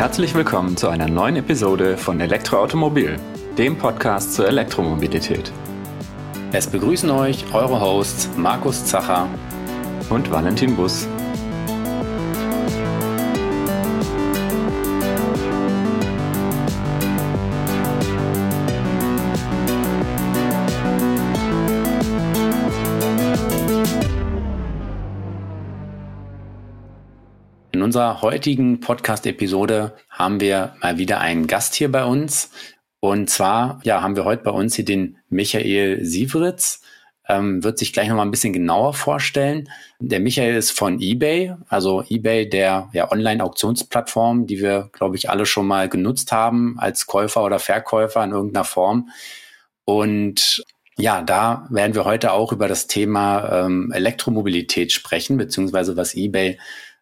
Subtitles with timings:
[0.00, 3.18] Herzlich willkommen zu einer neuen Episode von Elektroautomobil,
[3.58, 5.52] dem Podcast zur Elektromobilität.
[6.52, 9.28] Es begrüßen euch eure Hosts Markus Zacher
[10.08, 11.06] und Valentin Bus.
[27.90, 32.52] Unserer heutigen Podcast-Episode haben wir mal wieder einen Gast hier bei uns.
[33.00, 36.82] Und zwar, ja, haben wir heute bei uns hier den Michael Sievritz.
[37.28, 39.68] Ähm, wird sich gleich nochmal ein bisschen genauer vorstellen.
[39.98, 45.44] Der Michael ist von eBay, also eBay, der ja, Online-Auktionsplattform, die wir, glaube ich, alle
[45.44, 49.08] schon mal genutzt haben als Käufer oder Verkäufer in irgendeiner Form.
[49.84, 50.62] Und
[50.96, 56.56] ja, da werden wir heute auch über das Thema ähm, Elektromobilität sprechen, beziehungsweise was eBay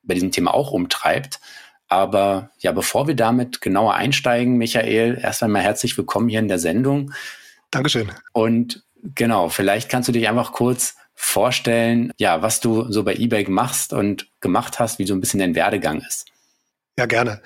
[0.09, 1.39] bei diesem Thema auch umtreibt.
[1.87, 6.59] Aber ja, bevor wir damit genauer einsteigen, Michael, erst einmal herzlich willkommen hier in der
[6.59, 7.13] Sendung.
[7.71, 8.11] Dankeschön.
[8.33, 13.49] Und genau, vielleicht kannst du dich einfach kurz vorstellen, ja, was du so bei eBay
[13.49, 16.27] machst und gemacht hast, wie so ein bisschen dein Werdegang ist.
[16.99, 17.41] Ja, gerne.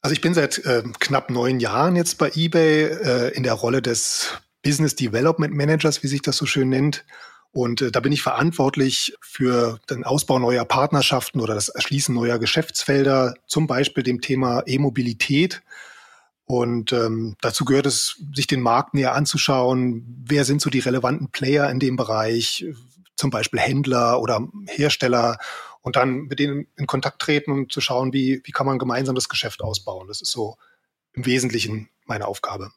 [0.00, 3.82] Also ich bin seit äh, knapp neun Jahren jetzt bei eBay äh, in der Rolle
[3.82, 7.04] des Business Development Managers, wie sich das so schön nennt.
[7.54, 12.40] Und äh, da bin ich verantwortlich für den Ausbau neuer Partnerschaften oder das Erschließen neuer
[12.40, 15.62] Geschäftsfelder, zum Beispiel dem Thema E-Mobilität.
[16.46, 20.24] Und ähm, dazu gehört es, sich den Markt näher anzuschauen.
[20.26, 22.66] Wer sind so die relevanten Player in dem Bereich?
[23.14, 25.38] Zum Beispiel Händler oder Hersteller.
[25.80, 29.14] Und dann mit denen in Kontakt treten und zu schauen, wie, wie kann man gemeinsam
[29.14, 30.08] das Geschäft ausbauen.
[30.08, 30.56] Das ist so
[31.12, 32.72] im Wesentlichen meine Aufgabe.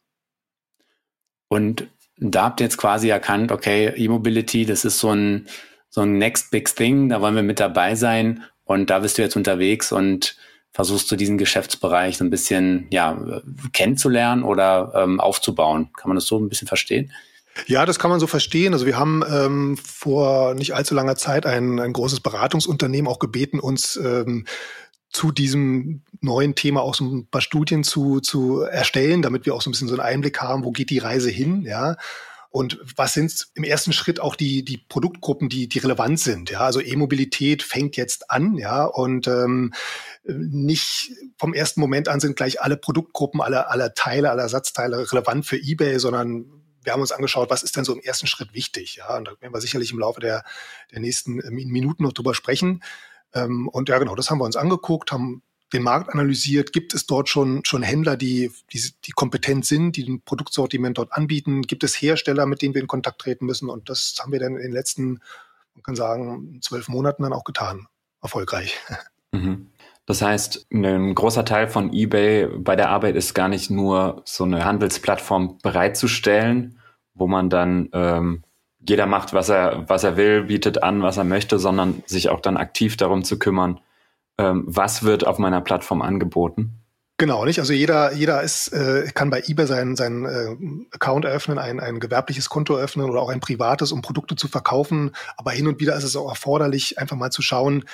[1.47, 5.47] Und da habt ihr jetzt quasi erkannt, okay, E-Mobility, das ist so ein,
[5.89, 9.22] so ein Next Big Thing, da wollen wir mit dabei sein und da bist du
[9.22, 10.35] jetzt unterwegs und
[10.72, 13.19] versuchst du diesen Geschäftsbereich so ein bisschen ja,
[13.73, 15.89] kennenzulernen oder ähm, aufzubauen.
[15.97, 17.11] Kann man das so ein bisschen verstehen?
[17.66, 18.73] Ja, das kann man so verstehen.
[18.73, 23.59] Also wir haben ähm, vor nicht allzu langer Zeit ein, ein großes Beratungsunternehmen auch gebeten,
[23.59, 24.45] uns ähm,
[25.17, 29.63] zu diesem neuen Thema auch so ein paar Studien zu, zu erstellen, damit wir auch
[29.63, 31.95] so ein bisschen so einen Einblick haben, wo geht die Reise hin, ja.
[32.51, 36.51] Und was sind im ersten Schritt auch die, die Produktgruppen, die, die relevant sind?
[36.51, 39.73] Ja, also E-Mobilität fängt jetzt an, ja, und ähm,
[40.23, 45.47] nicht vom ersten Moment an sind gleich alle Produktgruppen, alle, alle Teile, alle Ersatzteile relevant
[45.47, 46.45] für eBay, sondern
[46.83, 48.97] wir haben uns angeschaut, was ist denn so im ersten Schritt wichtig?
[48.97, 50.44] Ja, und da werden wir sicherlich im Laufe der,
[50.91, 52.83] der nächsten Minuten noch drüber sprechen.
[53.33, 55.41] Ähm, und ja, genau, das haben wir uns angeguckt, haben
[55.73, 56.71] den Markt analysiert.
[56.71, 61.11] Gibt es dort schon, schon Händler, die, die, die kompetent sind, die ein Produktsortiment dort
[61.13, 61.63] anbieten?
[61.63, 63.69] Gibt es Hersteller, mit denen wir in Kontakt treten müssen?
[63.69, 65.19] Und das haben wir dann in den letzten,
[65.73, 67.88] man kann sagen, zwölf Monaten dann auch getan.
[68.21, 68.77] Erfolgreich.
[69.33, 69.71] Mhm.
[70.05, 74.45] Das heißt, ein großer Teil von eBay bei der Arbeit ist gar nicht nur so
[74.45, 76.79] eine Handelsplattform bereitzustellen,
[77.13, 78.44] wo man dann ähm,
[78.90, 82.42] jeder macht, was er, was er will, bietet an, was er möchte, sondern sich auch
[82.42, 83.80] dann aktiv darum zu kümmern,
[84.38, 86.80] ähm, was wird auf meiner Plattform angeboten.
[87.20, 87.58] Genau, nicht?
[87.59, 90.56] Also jeder, jeder ist, äh, kann bei eBay seinen, seinen äh,
[90.94, 95.16] Account eröffnen, ein, ein gewerbliches Konto eröffnen oder auch ein privates, um Produkte zu verkaufen.
[95.36, 97.86] Aber hin und wieder ist es auch erforderlich, einfach mal zu schauen,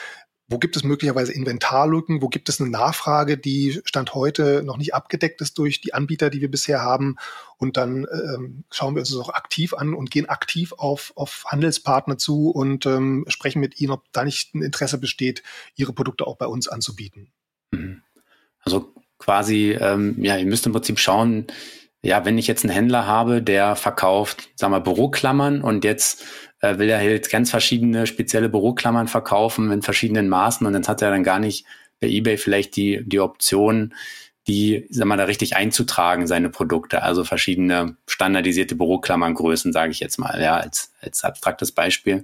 [0.48, 2.22] wo gibt es möglicherweise Inventarlücken?
[2.22, 6.30] Wo gibt es eine Nachfrage, die Stand heute noch nicht abgedeckt ist durch die Anbieter,
[6.30, 7.16] die wir bisher haben?
[7.58, 11.46] Und dann ähm, schauen wir uns das auch aktiv an und gehen aktiv auf, auf
[11.48, 15.44] Handelspartner zu und ähm, sprechen mit ihnen, ob da nicht ein Interesse besteht,
[15.76, 17.32] ihre Produkte auch bei uns anzubieten.
[17.72, 18.02] Mhm.
[18.60, 21.48] Also quasi, ähm, ja, ihr müsst im Prinzip schauen,
[22.06, 26.26] ja, wenn ich jetzt einen Händler habe, der verkauft, sagen wir, Büroklammern und jetzt
[26.64, 31.02] äh, will er halt ganz verschiedene spezielle Büroklammern verkaufen in verschiedenen Maßen und dann hat
[31.02, 31.66] er dann gar nicht
[32.00, 33.94] bei eBay vielleicht die, die Option,
[34.48, 40.18] die, sag mal, da richtig einzutragen, seine Produkte, also verschiedene standardisierte Büroklammerngrößen, sage ich jetzt
[40.18, 42.24] mal, ja, als, als abstraktes Beispiel.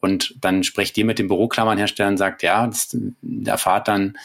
[0.00, 4.16] Und dann spricht ihr mit dem Büroklammernhersteller und sagt, ja, das, der erfahrt dann,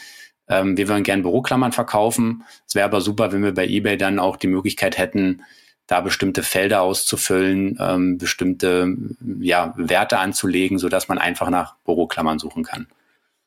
[0.48, 2.44] ähm, wir wollen gerne Büroklammern verkaufen.
[2.68, 5.42] Es wäre aber super, wenn wir bei eBay dann auch die Möglichkeit hätten,
[5.86, 8.96] da bestimmte Felder auszufüllen, ähm, bestimmte
[9.40, 12.86] ja, Werte anzulegen, so dass man einfach nach Büroklammern suchen kann.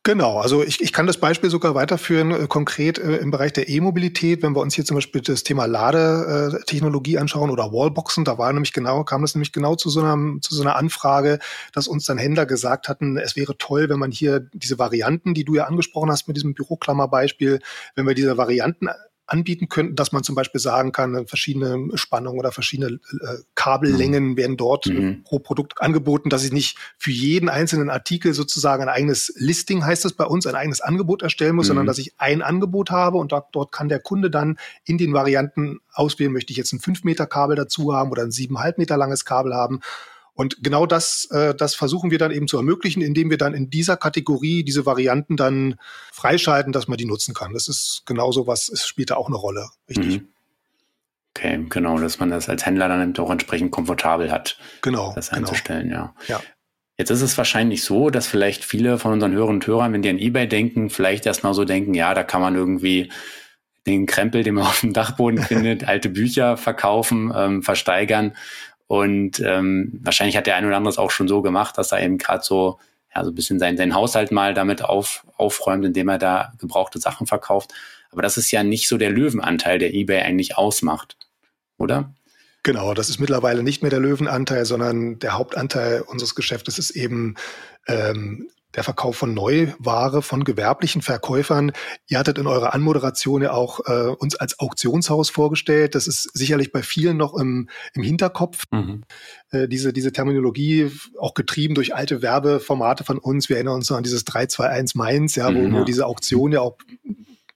[0.03, 3.67] Genau, also ich, ich kann das Beispiel sogar weiterführen, äh, konkret äh, im Bereich der
[3.67, 8.51] E-Mobilität, wenn wir uns hier zum Beispiel das Thema Ladetechnologie anschauen oder Wallboxen, da war
[8.53, 11.39] nämlich genau, kam das nämlich genau zu so einer, zu so einer Anfrage,
[11.73, 15.43] dass uns dann Händler gesagt hatten, es wäre toll, wenn man hier diese Varianten, die
[15.43, 17.59] du ja angesprochen hast mit diesem Büroklammerbeispiel,
[17.95, 18.87] wenn wir diese Varianten
[19.29, 24.37] anbieten könnten, dass man zum Beispiel sagen kann, verschiedene Spannungen oder verschiedene äh, Kabellängen mhm.
[24.37, 25.23] werden dort mhm.
[25.23, 30.05] pro Produkt angeboten, dass ich nicht für jeden einzelnen Artikel sozusagen ein eigenes Listing, heißt
[30.05, 31.69] es bei uns, ein eigenes Angebot erstellen muss, mhm.
[31.69, 35.13] sondern dass ich ein Angebot habe und da, dort kann der Kunde dann in den
[35.13, 38.97] Varianten auswählen, möchte ich jetzt ein 5 Meter Kabel dazu haben oder ein 7,5 Meter
[38.97, 39.81] langes Kabel haben.
[40.39, 43.69] Und genau das, äh, das versuchen wir dann eben zu ermöglichen, indem wir dann in
[43.69, 45.75] dieser Kategorie diese Varianten dann
[46.13, 47.51] freischalten, dass man die nutzen kann.
[47.51, 50.21] Das ist genauso was, es spielt da auch eine Rolle, richtig.
[50.21, 50.27] Mhm.
[51.35, 55.39] Okay, genau, dass man das als Händler dann auch entsprechend komfortabel hat, genau, das genau.
[55.41, 56.13] einzustellen, genau.
[56.29, 56.37] ja.
[56.37, 56.41] ja.
[56.97, 60.09] Jetzt ist es wahrscheinlich so, dass vielleicht viele von unseren Hörern und Hörern, wenn die
[60.09, 63.11] an eBay denken, vielleicht erstmal so denken, ja, da kann man irgendwie
[63.85, 68.37] den Krempel, den man auf dem Dachboden findet, alte Bücher verkaufen, ähm, versteigern
[68.89, 72.01] und ähm, wahrscheinlich hat der ein oder andere es auch schon so gemacht, dass er
[72.01, 72.79] eben gerade so,
[73.15, 76.97] ja, so ein bisschen sein, seinen Haushalt mal damit auf, aufräumt, indem er da gebrauchte
[76.97, 77.71] Sachen verkauft.
[78.11, 81.17] Aber das ist ja nicht so der Löwenanteil, der eBay eigentlich ausmacht,
[81.77, 82.11] oder?
[82.63, 87.35] Genau, das ist mittlerweile nicht mehr der Löwenanteil, sondern der Hauptanteil unseres Geschäftes ist eben
[87.87, 91.71] ähm, der Verkauf von Neuware von gewerblichen Verkäufern.
[92.07, 95.95] Ihr hattet in eurer Anmoderation ja auch äh, uns als Auktionshaus vorgestellt.
[95.95, 98.65] Das ist sicherlich bei vielen noch im, im Hinterkopf.
[98.71, 99.03] Mhm.
[99.51, 103.49] Äh, diese, diese Terminologie, auch getrieben durch alte Werbeformate von uns.
[103.49, 105.79] Wir erinnern uns noch an dieses 321 Mainz, ja, wo, mhm, ja.
[105.79, 106.77] wo diese Auktion ja auch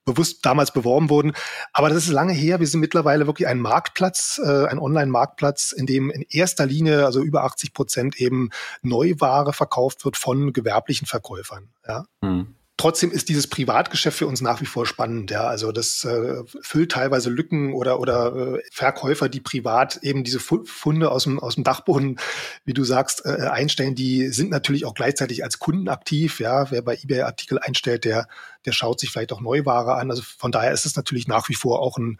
[0.06, 1.34] bewusst damals beworben wurden.
[1.72, 2.60] Aber das ist lange her.
[2.60, 7.22] Wir sind mittlerweile wirklich ein Marktplatz, äh, ein Online-Marktplatz, in dem in erster Linie, also
[7.22, 8.50] über 80 Prozent eben
[8.82, 11.70] Neuware verkauft wird von gewerblichen Verkäufern.
[11.88, 12.06] Ja.
[12.22, 12.56] Mhm.
[12.76, 15.30] Trotzdem ist dieses Privatgeschäft für uns nach wie vor spannend.
[15.30, 20.40] Ja, also das äh, füllt teilweise Lücken oder oder äh, Verkäufer, die privat eben diese
[20.40, 22.20] Funde aus dem aus dem Dachboden,
[22.66, 23.94] wie du sagst, äh, einstellen.
[23.94, 26.40] Die sind natürlich auch gleichzeitig als Kunden aktiv.
[26.40, 28.28] Ja, wer bei eBay Artikel einstellt, der
[28.66, 30.10] der schaut sich vielleicht auch Neuware an.
[30.10, 32.20] Also von daher ist es natürlich nach wie vor auch ein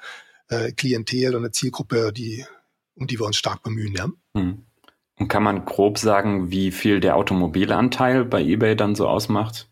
[0.50, 2.46] äh, Klientel und eine Zielgruppe, die
[2.96, 3.96] um die wir uns stark bemühen.
[3.96, 4.08] Ja.
[4.36, 4.66] Hm.
[5.18, 9.68] Und kann man grob sagen, wie viel der Automobilanteil bei eBay dann so ausmacht?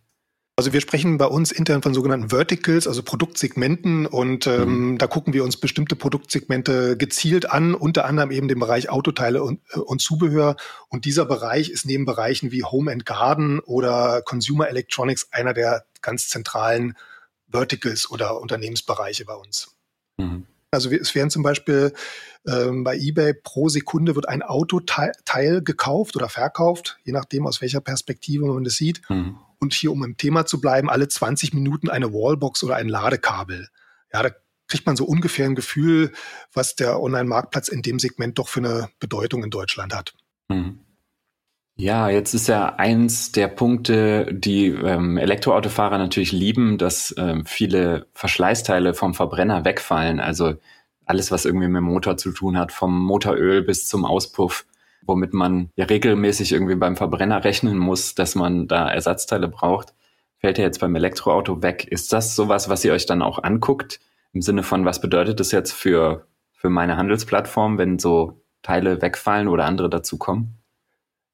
[0.62, 4.98] Also wir sprechen bei uns intern von sogenannten Verticals, also Produktsegmenten und ähm, mhm.
[5.00, 9.60] da gucken wir uns bestimmte Produktsegmente gezielt an, unter anderem eben den Bereich Autoteile und,
[9.72, 10.58] äh, und Zubehör.
[10.88, 15.84] Und dieser Bereich ist neben Bereichen wie Home and Garden oder Consumer Electronics einer der
[16.04, 16.96] ganz zentralen
[17.50, 19.76] Verticals oder Unternehmensbereiche bei uns.
[20.18, 20.46] Mhm.
[20.70, 21.92] Also es werden zum Beispiel
[22.46, 27.82] ähm, bei eBay pro Sekunde wird ein Autoteil gekauft oder verkauft, je nachdem aus welcher
[27.82, 29.02] Perspektive man das sieht.
[29.10, 32.90] Mhm und hier, um im Thema zu bleiben, alle 20 Minuten eine Wallbox oder ein
[32.90, 33.70] Ladekabel.
[34.12, 34.32] Ja, da
[34.68, 36.12] kriegt man so ungefähr ein Gefühl,
[36.54, 40.14] was der Online-Marktplatz in dem Segment doch für eine Bedeutung in Deutschland hat.
[40.50, 40.80] Mhm.
[41.76, 48.08] Ja, jetzt ist ja eins der Punkte, die ähm, Elektroautofahrer natürlich lieben, dass ähm, viele
[48.14, 50.20] Verschleißteile vom Verbrenner wegfallen.
[50.20, 50.56] Also
[51.06, 54.66] alles, was irgendwie mit dem Motor zu tun hat, vom Motoröl bis zum Auspuff
[55.06, 59.94] womit man ja regelmäßig irgendwie beim Verbrenner rechnen muss, dass man da Ersatzteile braucht,
[60.40, 61.88] fällt ja jetzt beim Elektroauto weg.
[61.90, 64.00] Ist das sowas, was ihr euch dann auch anguckt?
[64.34, 69.48] Im Sinne von, was bedeutet das jetzt für, für meine Handelsplattform, wenn so Teile wegfallen
[69.48, 70.56] oder andere dazukommen?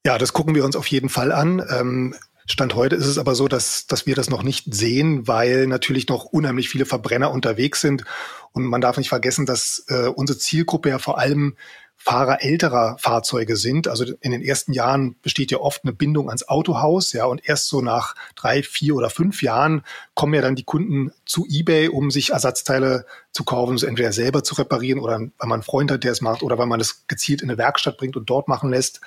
[0.06, 1.62] Ja, das gucken wir uns auf jeden Fall an.
[1.70, 2.16] Ähm,
[2.50, 6.08] Stand heute ist es aber so, dass, dass wir das noch nicht sehen, weil natürlich
[6.08, 8.06] noch unheimlich viele Verbrenner unterwegs sind.
[8.54, 11.58] Und man darf nicht vergessen, dass äh, unsere Zielgruppe ja vor allem
[12.08, 13.90] Fahrer älterer Fahrzeuge sind.
[13.90, 17.68] Also in den ersten Jahren besteht ja oft eine Bindung ans Autohaus, ja, und erst
[17.68, 22.10] so nach drei, vier oder fünf Jahren kommen ja dann die Kunden zu eBay, um
[22.10, 26.06] sich Ersatzteile zu kaufen, so entweder selber zu reparieren oder weil man einen Freund hat,
[26.06, 28.70] der es macht, oder weil man es gezielt in eine Werkstatt bringt und dort machen
[28.70, 29.02] lässt.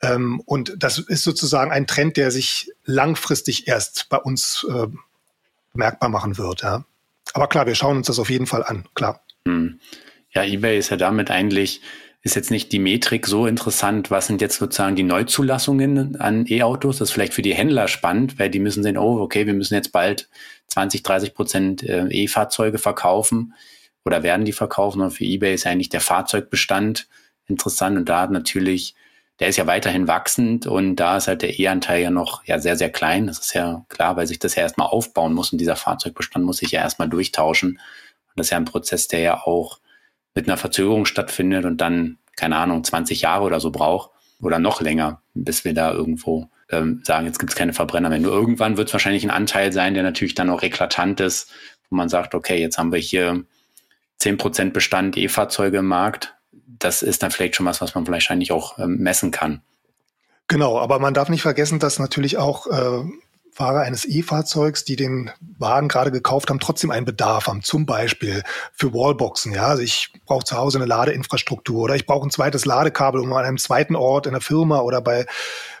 [0.00, 4.86] Ähm, und das ist sozusagen ein Trend, der sich langfristig erst bei uns äh,
[5.74, 6.62] bemerkbar machen wird.
[6.62, 6.86] Ja.
[7.34, 9.20] Aber klar, wir schauen uns das auf jeden Fall an, klar.
[9.44, 9.78] Hm.
[10.32, 11.82] Ja, eBay ist ja damit eigentlich
[12.22, 16.98] ist jetzt nicht die Metrik so interessant, was sind jetzt sozusagen die Neuzulassungen an E-Autos.
[16.98, 19.74] Das ist vielleicht für die Händler spannend, weil die müssen sehen, oh, okay, wir müssen
[19.74, 20.28] jetzt bald
[20.66, 23.54] 20, 30 Prozent äh, E-Fahrzeuge verkaufen
[24.04, 25.00] oder werden die verkaufen.
[25.00, 27.08] Und für eBay ist eigentlich der Fahrzeugbestand
[27.46, 28.94] interessant und da natürlich,
[29.40, 32.76] der ist ja weiterhin wachsend und da ist halt der E-Anteil ja noch ja sehr,
[32.76, 33.28] sehr klein.
[33.28, 36.58] Das ist ja klar, weil sich das ja erstmal aufbauen muss und dieser Fahrzeugbestand muss
[36.58, 37.70] sich ja erstmal durchtauschen.
[37.70, 39.80] Und das ist ja ein Prozess, der ja auch
[40.34, 44.10] mit einer Verzögerung stattfindet und dann, keine Ahnung, 20 Jahre oder so braucht
[44.40, 48.20] oder noch länger, bis wir da irgendwo ähm, sagen, jetzt gibt es keine Verbrenner mehr.
[48.20, 51.50] Nur irgendwann wird es wahrscheinlich ein Anteil sein, der natürlich dann auch eklatant ist,
[51.88, 53.44] wo man sagt, okay, jetzt haben wir hier
[54.20, 56.34] 10% Bestand E-Fahrzeuge im Markt.
[56.52, 59.62] Das ist dann vielleicht schon was, was man wahrscheinlich auch ähm, messen kann.
[60.48, 63.04] Genau, aber man darf nicht vergessen, dass natürlich auch äh,
[63.60, 68.42] Fahrer eines E-Fahrzeugs, die den Wagen gerade gekauft haben, trotzdem einen Bedarf haben, zum Beispiel
[68.72, 69.52] für Wallboxen.
[69.52, 73.30] Ja, also ich brauche zu Hause eine Ladeinfrastruktur oder ich brauche ein zweites Ladekabel, um
[73.34, 75.26] an einem zweiten Ort in der Firma oder bei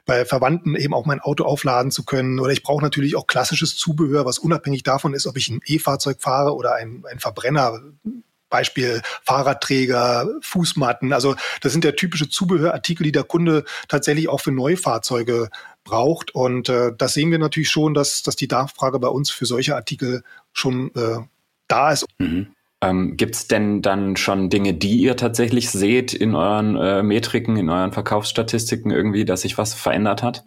[0.04, 2.38] bei Verwandten eben auch mein Auto aufladen zu können.
[2.38, 6.20] Oder ich brauche natürlich auch klassisches Zubehör, was unabhängig davon ist, ob ich ein E-Fahrzeug
[6.20, 7.80] fahre oder ein, ein Verbrenner.
[8.50, 11.12] Beispiel Fahrradträger, Fußmatten.
[11.12, 15.50] Also das sind ja typische Zubehörartikel, die der Kunde tatsächlich auch für Neufahrzeuge
[15.90, 16.34] braucht.
[16.34, 19.74] Und äh, das sehen wir natürlich schon, dass, dass die Nachfrage bei uns für solche
[19.74, 21.18] Artikel schon äh,
[21.68, 22.06] da ist.
[22.18, 22.48] Mhm.
[22.82, 27.56] Ähm, Gibt es denn dann schon Dinge, die ihr tatsächlich seht in euren äh, Metriken,
[27.56, 30.44] in euren Verkaufsstatistiken irgendwie, dass sich was verändert hat?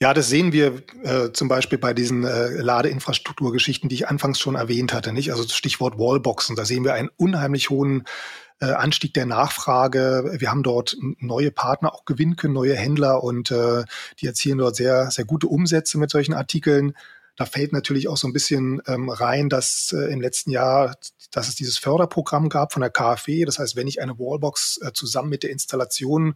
[0.00, 4.54] Ja, das sehen wir äh, zum Beispiel bei diesen äh, Ladeinfrastrukturgeschichten, die ich anfangs schon
[4.54, 5.32] erwähnt hatte, nicht?
[5.32, 6.56] Also Stichwort Wallboxen.
[6.56, 8.04] Da sehen wir einen unheimlich hohen
[8.64, 10.36] äh, Anstieg der Nachfrage.
[10.38, 13.84] Wir haben dort neue Partner auch gewinnen können, neue Händler und äh,
[14.20, 16.94] die erzielen dort sehr, sehr gute Umsätze mit solchen Artikeln.
[17.36, 20.96] Da fällt natürlich auch so ein bisschen ähm, rein, dass äh, im letzten Jahr,
[21.32, 23.44] dass es dieses Förderprogramm gab von der KfW.
[23.44, 26.34] Das heißt, wenn ich eine Wallbox äh, zusammen mit der Installation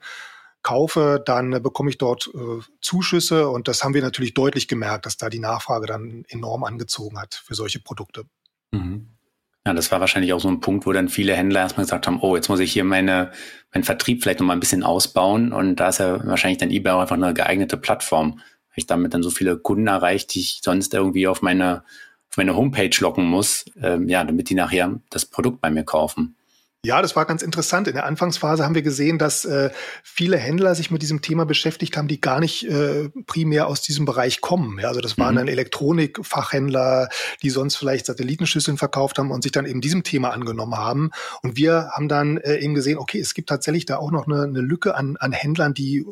[0.63, 5.07] kaufe, dann äh, bekomme ich dort äh, Zuschüsse und das haben wir natürlich deutlich gemerkt,
[5.07, 8.25] dass da die Nachfrage dann enorm angezogen hat für solche Produkte.
[8.73, 9.18] Mhm.
[9.67, 12.21] Ja, das war wahrscheinlich auch so ein Punkt, wo dann viele Händler erstmal gesagt haben,
[12.21, 13.33] oh, jetzt muss ich hier meine,
[13.73, 17.01] meinen Vertrieb vielleicht nochmal ein bisschen ausbauen und da ist ja wahrscheinlich dann eBay auch
[17.01, 18.41] einfach eine geeignete Plattform
[18.79, 21.83] ich damit dann so viele Kunden erreicht, die ich sonst irgendwie auf meine,
[22.31, 26.37] auf meine Homepage locken muss, ähm, ja, damit die nachher das Produkt bei mir kaufen.
[26.85, 27.89] Ja, das war ganz interessant.
[27.89, 29.71] In der Anfangsphase haben wir gesehen, dass äh,
[30.05, 34.05] viele Händler sich mit diesem Thema beschäftigt haben, die gar nicht äh, primär aus diesem
[34.05, 34.79] Bereich kommen.
[34.79, 35.39] Ja, also das waren mhm.
[35.39, 37.09] dann Elektronikfachhändler,
[37.43, 41.11] die sonst vielleicht Satellitenschüsseln verkauft haben und sich dann eben diesem Thema angenommen haben.
[41.43, 44.45] Und wir haben dann äh, eben gesehen, okay, es gibt tatsächlich da auch noch eine,
[44.45, 46.07] eine Lücke an, an Händlern, die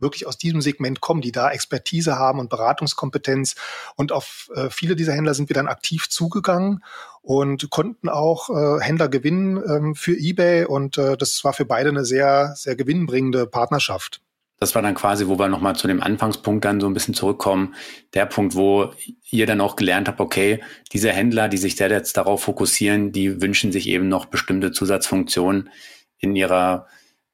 [0.00, 3.54] wirklich aus diesem Segment kommen, die da Expertise haben und Beratungskompetenz.
[3.96, 6.84] Und auf äh, viele dieser Händler sind wir dann aktiv zugegangen
[7.22, 10.64] und konnten auch äh, Händler gewinnen ähm, für eBay.
[10.64, 14.20] Und äh, das war für beide eine sehr, sehr gewinnbringende Partnerschaft.
[14.60, 17.74] Das war dann quasi, wo wir nochmal zu dem Anfangspunkt dann so ein bisschen zurückkommen.
[18.12, 18.92] Der Punkt, wo
[19.30, 23.40] ihr dann auch gelernt habt, okay, diese Händler, die sich da jetzt darauf fokussieren, die
[23.40, 25.70] wünschen sich eben noch bestimmte Zusatzfunktionen
[26.18, 26.86] in ihrer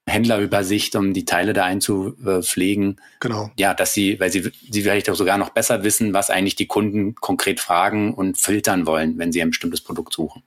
[0.09, 3.01] Händlerübersicht, um die Teile da einzupflegen.
[3.21, 3.51] Genau.
[3.57, 6.67] Ja, dass sie, weil sie, sie vielleicht auch sogar noch besser wissen, was eigentlich die
[6.67, 10.43] Kunden konkret fragen und filtern wollen, wenn sie ein bestimmtes Produkt suchen.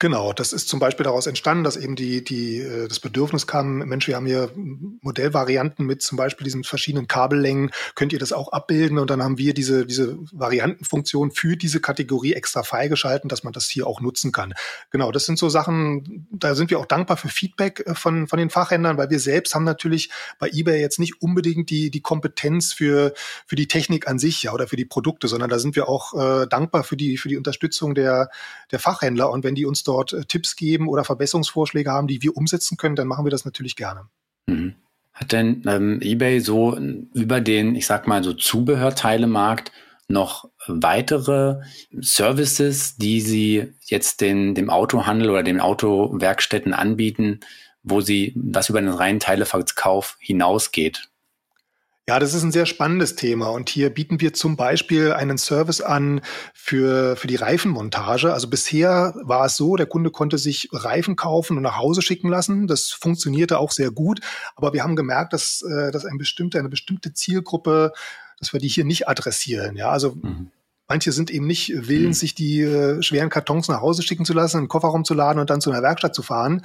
[0.00, 3.78] Genau, das ist zum Beispiel daraus entstanden, dass eben die, die, äh, das Bedürfnis kam,
[3.78, 8.52] Mensch, wir haben hier Modellvarianten mit zum Beispiel diesen verschiedenen Kabellängen, könnt ihr das auch
[8.52, 8.98] abbilden?
[8.98, 13.66] Und dann haben wir diese, diese Variantenfunktion für diese Kategorie extra freigeschalten, dass man das
[13.66, 14.54] hier auch nutzen kann.
[14.92, 18.38] Genau, das sind so Sachen, da sind wir auch dankbar für Feedback äh, von, von
[18.38, 22.72] den Fachhändlern, weil wir selbst haben natürlich bei eBay jetzt nicht unbedingt die, die Kompetenz
[22.72, 23.14] für,
[23.46, 26.14] für die Technik an sich, ja, oder für die Produkte, sondern da sind wir auch
[26.14, 28.30] äh, dankbar für die, für die Unterstützung der,
[28.70, 29.30] der Fachhändler.
[29.30, 32.96] Und wenn die uns dort äh, Tipps geben oder Verbesserungsvorschläge haben, die wir umsetzen können,
[32.96, 34.08] dann machen wir das natürlich gerne.
[34.46, 34.74] Mhm.
[35.12, 36.78] Hat denn ähm, eBay so
[37.12, 39.72] über den, ich sag mal, so Zubehörteilemarkt
[40.06, 41.60] noch weitere
[42.00, 47.40] Services, die Sie jetzt den, dem Autohandel oder den Autowerkstätten anbieten,
[47.82, 51.08] wo Sie was über den reinen Teileverkauf hinausgeht?
[52.08, 55.82] Ja, das ist ein sehr spannendes Thema und hier bieten wir zum Beispiel einen Service
[55.82, 56.22] an
[56.54, 58.32] für, für die Reifenmontage.
[58.32, 62.30] Also bisher war es so, der Kunde konnte sich Reifen kaufen und nach Hause schicken
[62.30, 62.66] lassen.
[62.66, 64.20] Das funktionierte auch sehr gut,
[64.56, 67.92] aber wir haben gemerkt, dass, äh, dass ein bestimmte, eine bestimmte Zielgruppe,
[68.38, 69.76] dass wir die hier nicht adressieren.
[69.76, 70.50] Ja, also mhm.
[70.90, 72.20] Manche sind eben nicht willens, mhm.
[72.20, 75.40] sich die äh, schweren Kartons nach Hause schicken zu lassen, in den Kofferraum zu laden
[75.40, 76.64] und dann zu einer Werkstatt zu fahren.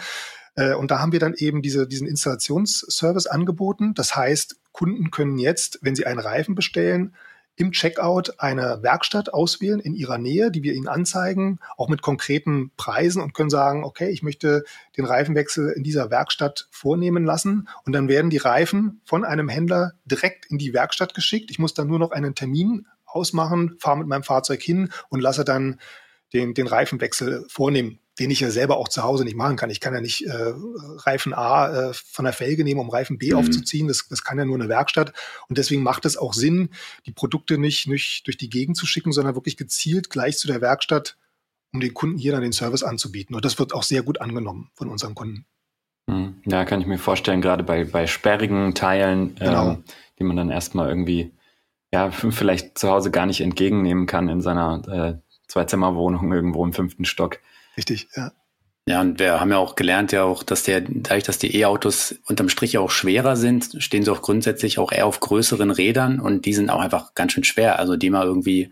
[0.55, 3.93] Äh, und da haben wir dann eben diese, diesen Installationsservice angeboten.
[3.93, 7.15] Das heißt, Kunden können jetzt, wenn sie einen Reifen bestellen,
[7.55, 12.71] im Checkout eine Werkstatt auswählen in ihrer Nähe, die wir ihnen anzeigen, auch mit konkreten
[12.77, 14.63] Preisen und können sagen, okay, ich möchte
[14.97, 19.93] den Reifenwechsel in dieser Werkstatt vornehmen lassen und dann werden die Reifen von einem Händler
[20.05, 21.51] direkt in die Werkstatt geschickt.
[21.51, 25.45] Ich muss dann nur noch einen Termin ausmachen, fahre mit meinem Fahrzeug hin und lasse
[25.45, 25.79] dann
[26.33, 29.69] den, den Reifenwechsel vornehmen den ich ja selber auch zu Hause nicht machen kann.
[29.69, 30.53] Ich kann ja nicht äh,
[30.97, 33.39] Reifen A äh, von der Felge nehmen, um Reifen B mhm.
[33.39, 33.87] aufzuziehen.
[33.87, 35.13] Das, das kann ja nur eine Werkstatt.
[35.49, 36.69] Und deswegen macht es auch Sinn,
[37.05, 40.61] die Produkte nicht, nicht durch die Gegend zu schicken, sondern wirklich gezielt gleich zu der
[40.61, 41.17] Werkstatt,
[41.73, 43.35] um den Kunden hier dann den Service anzubieten.
[43.35, 45.45] Und das wird auch sehr gut angenommen von unseren Kunden.
[46.07, 46.35] Mhm.
[46.45, 49.71] Ja, kann ich mir vorstellen, gerade bei, bei sperrigen Teilen, genau.
[49.71, 49.83] ähm,
[50.19, 51.31] die man dann erstmal irgendwie
[51.91, 57.05] ja, vielleicht zu Hause gar nicht entgegennehmen kann in seiner äh, Zwei-Zimmer-Wohnung irgendwo im fünften
[57.05, 57.39] Stock.
[57.77, 58.31] Richtig, ja.
[58.85, 62.15] Ja, und wir haben ja auch gelernt, ja auch, dass der, dadurch, dass die E-Autos
[62.27, 66.19] unterm Strich ja auch schwerer sind, stehen sie auch grundsätzlich auch eher auf größeren Rädern
[66.19, 67.79] und die sind auch einfach ganz schön schwer.
[67.79, 68.71] Also die mal irgendwie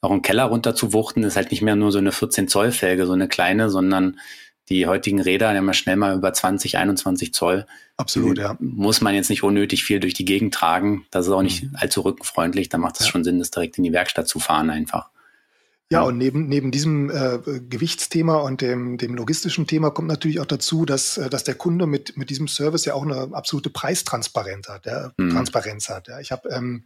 [0.00, 2.72] auch im Keller runter zu wuchten, ist halt nicht mehr nur so eine 14 Zoll
[2.72, 4.18] Felge, so eine kleine, sondern
[4.68, 7.66] die heutigen Räder haben ja schnell mal über 20, 21 Zoll.
[7.96, 8.56] Absolut, ja.
[8.60, 11.06] Muss man jetzt nicht unnötig viel durch die Gegend tragen.
[11.10, 11.76] Das ist auch nicht mhm.
[11.76, 12.70] allzu rückenfreundlich.
[12.70, 13.12] Da macht es ja.
[13.12, 15.10] schon Sinn, das direkt in die Werkstatt zu fahren einfach.
[15.94, 20.46] Ja, und neben, neben diesem äh, Gewichtsthema und dem, dem logistischen Thema kommt natürlich auch
[20.46, 24.68] dazu, dass, äh, dass der Kunde mit, mit diesem Service ja auch eine absolute Preistransparenz
[24.68, 24.86] hat.
[24.86, 25.30] Ja, mhm.
[25.30, 26.20] Transparenz hat ja.
[26.20, 26.84] Ich habe ähm,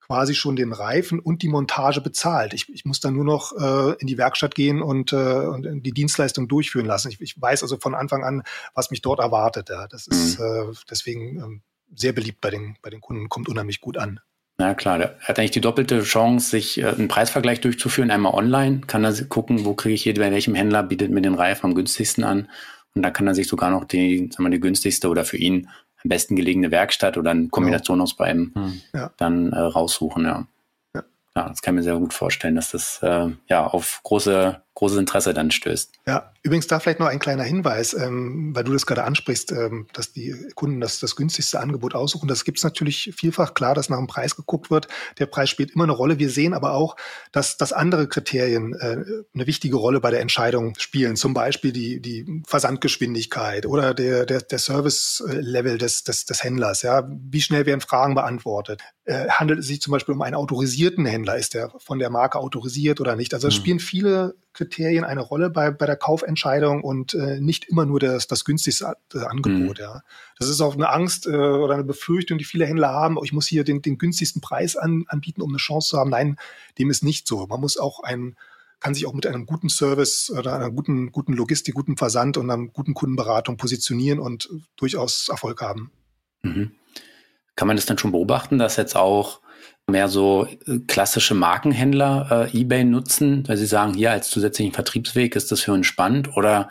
[0.00, 2.52] quasi schon den Reifen und die Montage bezahlt.
[2.52, 5.92] Ich, ich muss dann nur noch äh, in die Werkstatt gehen und, äh, und die
[5.92, 7.08] Dienstleistung durchführen lassen.
[7.08, 8.42] Ich, ich weiß also von Anfang an,
[8.74, 9.70] was mich dort erwartet.
[9.70, 9.86] Ja.
[9.88, 10.44] Das ist mhm.
[10.44, 11.60] äh, deswegen äh,
[11.94, 14.20] sehr beliebt bei den, bei den Kunden, kommt unheimlich gut an.
[14.56, 18.10] Na klar, der hat eigentlich die doppelte Chance, sich äh, einen Preisvergleich durchzuführen.
[18.10, 21.34] Einmal online kann er gucken, wo kriege ich hier, bei welchem Händler bietet mir den
[21.34, 22.48] Reifen am günstigsten an.
[22.94, 25.68] Und da kann er sich sogar noch die, sagen wir, die günstigste oder für ihn
[26.04, 28.02] am besten gelegene Werkstatt oder eine Kombination ja.
[28.04, 28.80] aus beiden hm.
[28.92, 29.10] ja.
[29.16, 30.46] dann äh, raussuchen, ja.
[30.94, 31.02] ja.
[31.34, 34.98] Ja, das kann ich mir sehr gut vorstellen, dass das äh, ja auf große großes
[34.98, 35.92] Interesse dann stößt.
[36.06, 39.86] Ja, übrigens da vielleicht noch ein kleiner Hinweis, ähm, weil du das gerade ansprichst, ähm,
[39.92, 42.26] dass die Kunden das, das günstigste Angebot aussuchen.
[42.26, 44.88] Das gibt es natürlich vielfach, klar, dass nach dem Preis geguckt wird.
[45.18, 46.18] Der Preis spielt immer eine Rolle.
[46.18, 46.96] Wir sehen aber auch,
[47.30, 51.14] dass, dass andere Kriterien äh, eine wichtige Rolle bei der Entscheidung spielen.
[51.14, 56.82] Zum Beispiel die, die Versandgeschwindigkeit oder der, der, der Service-Level des, des, des Händlers.
[56.82, 58.82] Ja, Wie schnell werden Fragen beantwortet?
[59.04, 61.36] Äh, handelt es sich zum Beispiel um einen autorisierten Händler?
[61.36, 63.34] Ist der von der Marke autorisiert oder nicht?
[63.34, 63.58] Also es mhm.
[63.58, 68.26] spielen viele Kriterien eine Rolle bei, bei der Kaufentscheidung und äh, nicht immer nur das,
[68.26, 68.96] das günstigste
[69.28, 69.78] Angebot.
[69.78, 69.82] Mhm.
[69.82, 70.02] Ja.
[70.38, 73.32] Das ist auch eine Angst äh, oder eine Befürchtung, die viele Händler haben, oh, ich
[73.32, 76.10] muss hier den, den günstigsten Preis an, anbieten, um eine Chance zu haben.
[76.10, 76.36] Nein,
[76.78, 77.46] dem ist nicht so.
[77.46, 78.36] Man muss auch ein
[78.80, 82.50] kann sich auch mit einem guten Service oder einer guten, guten Logistik, guten Versand und
[82.50, 85.90] einer guten Kundenberatung positionieren und durchaus Erfolg haben.
[86.42, 86.72] Mhm.
[87.56, 89.40] Kann man das dann schon beobachten, dass jetzt auch
[89.86, 95.36] mehr so äh, klassische Markenhändler äh, eBay nutzen, weil sie sagen, hier als zusätzlichen Vertriebsweg
[95.36, 96.70] ist das für uns spannend oder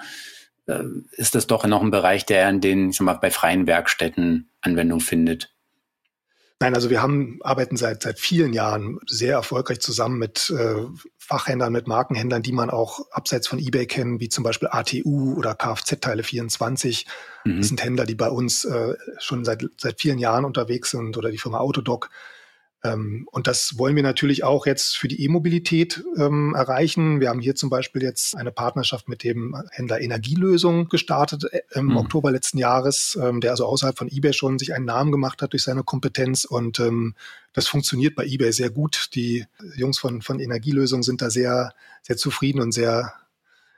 [0.66, 3.68] äh, ist das doch noch ein Bereich, der in den, ich sag mal, bei freien
[3.68, 5.54] Werkstätten Anwendung findet?
[6.60, 10.76] Nein, also wir haben, arbeiten seit, seit vielen Jahren sehr erfolgreich zusammen mit äh,
[11.18, 15.56] Fachhändlern, mit Markenhändlern, die man auch abseits von eBay kennen, wie zum Beispiel ATU oder
[15.56, 17.06] Kfz-Teile 24.
[17.44, 17.58] Mhm.
[17.58, 21.32] Das sind Händler, die bei uns äh, schon seit, seit vielen Jahren unterwegs sind oder
[21.32, 22.10] die Firma Autodoc.
[22.86, 27.22] Ähm, und das wollen wir natürlich auch jetzt für die E-Mobilität ähm, erreichen.
[27.22, 31.88] Wir haben hier zum Beispiel jetzt eine Partnerschaft mit dem Händler Energielösung gestartet äh, im
[31.88, 31.98] mhm.
[31.98, 35.54] Oktober letzten Jahres, ähm, der also außerhalb von eBay schon sich einen Namen gemacht hat
[35.54, 36.44] durch seine Kompetenz.
[36.44, 37.16] Und ähm,
[37.54, 39.10] das funktioniert bei eBay sehr gut.
[39.16, 43.14] Die Jungs von, von Energielösung sind da sehr, sehr zufrieden und sehr,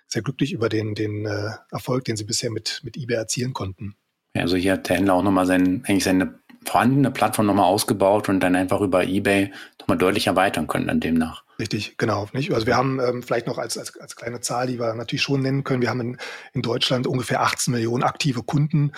[0.08, 3.96] sehr glücklich über den, den äh, Erfolg, den sie bisher mit, mit eBay erzielen konnten.
[4.34, 8.39] Also hier hat der Händler auch nochmal sein, eigentlich seine vorhandene Plattform nochmal ausgebaut und
[8.39, 11.43] dann einfach über eBay nochmal deutlich erweitern können dann demnach.
[11.60, 12.28] Richtig, genau.
[12.34, 12.54] Nicht?
[12.54, 15.41] Also wir haben ähm, vielleicht noch als, als, als kleine Zahl, die wir natürlich schon
[15.41, 16.17] nennen können, wir haben in,
[16.54, 18.91] in Deutschland ungefähr 18 Millionen aktive Kunden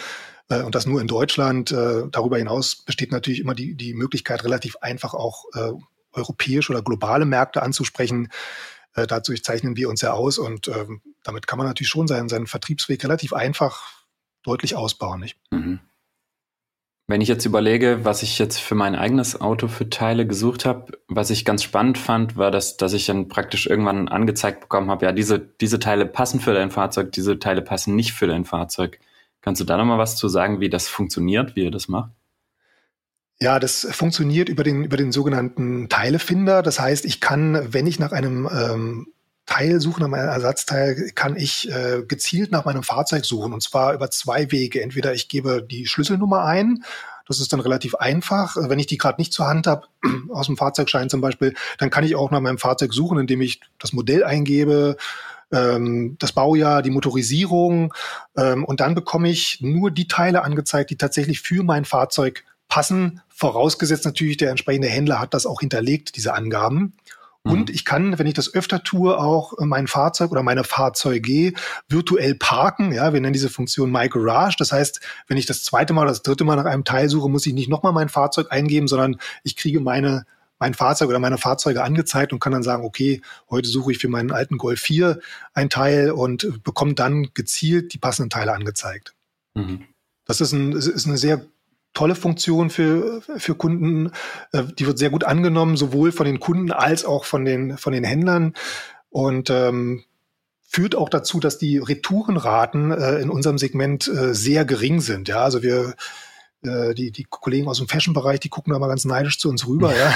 [0.49, 1.71] äh, und das nur in Deutschland.
[1.71, 5.71] Äh, darüber hinaus besteht natürlich immer die, die Möglichkeit, relativ einfach auch äh,
[6.13, 8.29] europäische oder globale Märkte anzusprechen.
[8.95, 12.29] Äh, dazu zeichnen wir uns ja aus und ähm, damit kann man natürlich schon seinen,
[12.29, 14.05] seinen Vertriebsweg relativ einfach
[14.43, 15.19] deutlich ausbauen.
[15.19, 15.37] Nicht?
[15.51, 15.79] Mhm.
[17.09, 20.91] Wenn ich jetzt überlege, was ich jetzt für mein eigenes Auto für Teile gesucht habe,
[21.07, 25.05] was ich ganz spannend fand, war, dass, dass ich dann praktisch irgendwann angezeigt bekommen habe,
[25.05, 28.99] ja, diese, diese Teile passen für dein Fahrzeug, diese Teile passen nicht für dein Fahrzeug.
[29.39, 32.11] Kannst du da nochmal was zu sagen, wie das funktioniert, wie ihr das macht?
[33.39, 36.61] Ja, das funktioniert über den, über den sogenannten Teilefinder.
[36.61, 39.07] Das heißt, ich kann, wenn ich nach einem ähm,
[39.47, 43.53] Teil suche, nach meinem Ersatzteil, kann ich äh, gezielt nach meinem Fahrzeug suchen.
[43.53, 44.83] Und zwar über zwei Wege.
[44.83, 46.83] Entweder ich gebe die Schlüsselnummer ein,
[47.27, 48.55] das ist dann relativ einfach.
[48.57, 49.87] Wenn ich die gerade nicht zur Hand habe,
[50.29, 53.61] aus dem Fahrzeugschein zum Beispiel, dann kann ich auch nach meinem Fahrzeug suchen, indem ich
[53.79, 54.97] das Modell eingebe,
[55.51, 57.93] ähm, das Baujahr, die Motorisierung
[58.35, 63.21] ähm, und dann bekomme ich nur die Teile angezeigt, die tatsächlich für mein Fahrzeug passen,
[63.29, 66.93] vorausgesetzt natürlich der entsprechende Händler hat das auch hinterlegt, diese Angaben.
[67.49, 67.75] Und mhm.
[67.75, 71.53] ich kann, wenn ich das öfter tue, auch mein Fahrzeug oder meine Fahrzeuge
[71.87, 72.91] virtuell parken.
[72.91, 74.55] Ja, wir nennen diese Funktion My Garage.
[74.57, 77.29] Das heißt, wenn ich das zweite Mal oder das dritte Mal nach einem Teil suche,
[77.29, 80.25] muss ich nicht nochmal mein Fahrzeug eingeben, sondern ich kriege meine
[80.59, 84.07] mein Fahrzeug oder meine Fahrzeuge angezeigt und kann dann sagen, okay, heute suche ich für
[84.07, 85.19] meinen alten Golf 4
[85.53, 89.13] ein Teil und bekomme dann gezielt die passenden Teile angezeigt.
[89.53, 89.85] Mhm.
[90.25, 91.45] Das ist, ein, ist eine sehr
[91.97, 94.11] tolle Funktion für, für Kunden.
[94.51, 97.91] Äh, die wird sehr gut angenommen, sowohl von den Kunden als auch von den, von
[97.91, 98.53] den Händlern.
[99.09, 100.03] Und ähm,
[100.61, 105.27] führt auch dazu, dass die Retourenraten äh, in unserem Segment äh, sehr gering sind.
[105.27, 105.95] Ja, also wir
[106.61, 109.65] äh, die, die Kollegen aus dem Fashion-Bereich, die gucken da mal ganz neidisch zu uns
[109.65, 110.15] rüber, ja.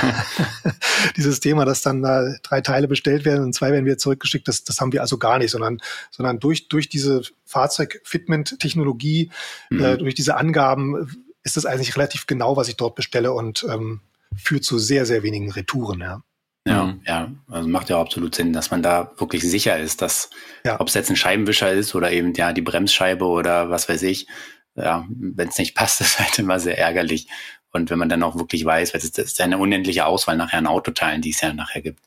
[1.18, 4.64] Dieses Thema, dass dann da drei Teile bestellt werden und zwei werden wieder zurückgeschickt, das,
[4.64, 5.80] das haben wir also gar nicht, sondern,
[6.12, 9.32] sondern durch, durch diese Fahrzeug-Fitment-Technologie,
[9.72, 9.84] mhm.
[9.84, 14.02] äh, durch diese Angaben ist es eigentlich relativ genau, was ich dort bestelle und ähm,
[14.36, 16.24] führt zu sehr, sehr wenigen Retouren, ja.
[16.68, 17.02] Ja, mhm.
[17.08, 20.30] ja, also macht ja absolut Sinn, dass man da wirklich sicher ist, dass,
[20.64, 20.80] ja.
[20.80, 24.28] ob es jetzt ein Scheibenwischer ist oder eben ja die Bremsscheibe oder was weiß ich,
[24.76, 27.28] ja, wenn es nicht passt, ist halt immer sehr ärgerlich.
[27.72, 30.60] Und wenn man dann auch wirklich weiß, weil es ist ja eine unendliche Auswahl nachher
[30.60, 32.00] an Autoteilen, die es ja nachher gibt.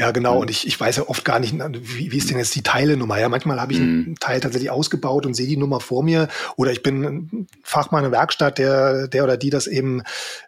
[0.00, 0.38] Ja, genau.
[0.38, 3.18] Und ich, ich weiß ja oft gar nicht, wie, wie ist denn jetzt die Teilenummer?
[3.18, 4.18] Ja, manchmal habe ich einen mhm.
[4.20, 6.28] Teil tatsächlich ausgebaut und sehe die Nummer vor mir.
[6.56, 10.02] Oder ich bin ein Fachmann in der Werkstatt, der, der oder die das eben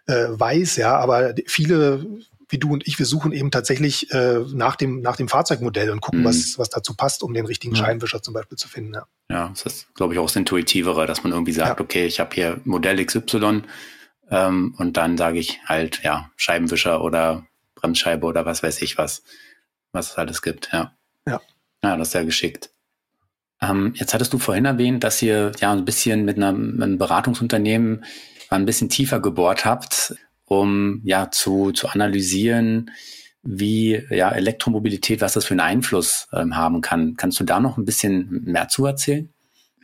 [0.07, 0.97] äh, weiß, ja.
[0.97, 2.05] Aber viele
[2.51, 6.01] wie du und ich, wir suchen eben tatsächlich äh, nach, dem, nach dem Fahrzeugmodell und
[6.01, 6.25] gucken, mhm.
[6.25, 7.75] was, was dazu passt, um den richtigen.
[7.75, 8.93] Scheinwischer zum Beispiel zu finden.
[8.93, 11.83] Ja, ja das ist, glaube ich, auch das Intuitivere, dass man irgendwie sagt, ja.
[11.83, 13.63] okay, ich habe hier Modell XY
[14.29, 17.45] ähm, und dann sage ich halt, ja, Scheibenwischer oder
[17.81, 19.23] Bremsscheibe oder was weiß ich was,
[19.91, 20.95] was es alles gibt, ja.
[21.27, 21.41] Ja.
[21.83, 22.69] Ja, das ist sehr geschickt.
[23.61, 26.97] Ähm, jetzt hattest du vorhin erwähnt, dass ihr ja ein bisschen mit, einer, mit einem
[26.97, 28.05] Beratungsunternehmen
[28.49, 30.15] ein bisschen tiefer gebohrt habt
[30.51, 32.91] um ja zu, zu analysieren,
[33.41, 37.15] wie ja Elektromobilität, was das für einen Einfluss ähm, haben kann.
[37.15, 39.33] Kannst du da noch ein bisschen mehr zu erzählen?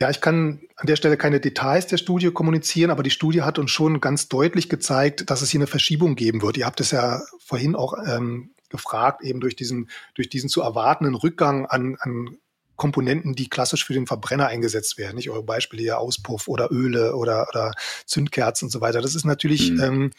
[0.00, 3.58] Ja, ich kann an der Stelle keine Details der Studie kommunizieren, aber die Studie hat
[3.58, 6.56] uns schon ganz deutlich gezeigt, dass es hier eine Verschiebung geben wird.
[6.56, 11.16] Ihr habt es ja vorhin auch ähm, gefragt, eben durch diesen, durch diesen zu erwartenden
[11.16, 12.36] Rückgang an, an
[12.76, 15.16] Komponenten, die klassisch für den Verbrenner eingesetzt werden.
[15.16, 17.72] Nicht eure Beispiele hier Auspuff oder Öle oder, oder
[18.06, 19.02] Zündkerzen und so weiter.
[19.02, 19.80] Das ist natürlich mhm.
[19.80, 20.10] ähm,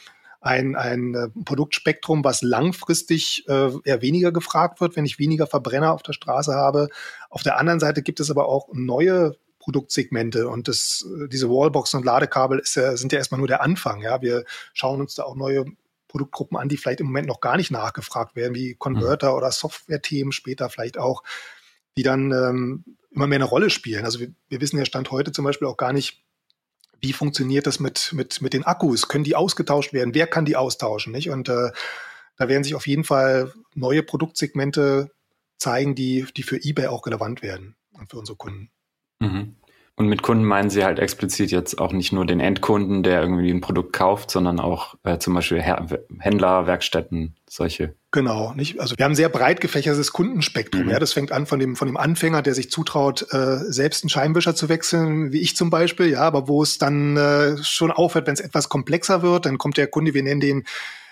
[0.41, 5.93] ein, ein äh, Produktspektrum, was langfristig äh, eher weniger gefragt wird, wenn ich weniger Verbrenner
[5.93, 6.89] auf der Straße habe.
[7.29, 11.93] Auf der anderen Seite gibt es aber auch neue Produktsegmente und das, äh, diese Wallbox
[11.93, 14.01] und Ladekabel ist ja, sind ja erstmal nur der Anfang.
[14.01, 15.65] Ja, wir schauen uns da auch neue
[16.07, 19.37] Produktgruppen an, die vielleicht im Moment noch gar nicht nachgefragt werden, wie Converter mhm.
[19.37, 21.23] oder Software-Themen später vielleicht auch,
[21.97, 24.05] die dann ähm, immer mehr eine Rolle spielen.
[24.05, 26.23] Also wir, wir wissen ja Stand heute zum Beispiel auch gar nicht,
[27.01, 29.07] wie funktioniert das mit, mit, mit den Akkus?
[29.07, 30.13] Können die ausgetauscht werden?
[30.13, 31.13] Wer kann die austauschen?
[31.13, 31.29] Nicht?
[31.29, 31.71] Und äh,
[32.37, 35.11] da werden sich auf jeden Fall neue Produktsegmente
[35.57, 38.71] zeigen, die, die für eBay auch relevant werden und für unsere Kunden.
[39.19, 39.55] Mhm.
[39.99, 43.51] Und mit Kunden meinen Sie halt explizit jetzt auch nicht nur den Endkunden, der irgendwie
[43.51, 45.85] ein Produkt kauft, sondern auch äh, zum Beispiel Her
[46.19, 47.95] Händler, Werkstätten, solche.
[48.11, 48.79] Genau, nicht?
[48.79, 50.83] Also wir haben ein sehr breit gefächertes Kundenspektrum.
[50.83, 50.91] Mhm.
[50.91, 54.09] Ja, das fängt an von dem von dem Anfänger, der sich zutraut, äh, selbst einen
[54.09, 56.09] Scheinwischer zu wechseln, wie ich zum Beispiel.
[56.09, 59.75] Ja, aber wo es dann äh, schon aufhört, wenn es etwas komplexer wird, dann kommt
[59.75, 60.63] der Kunde, wir nennen den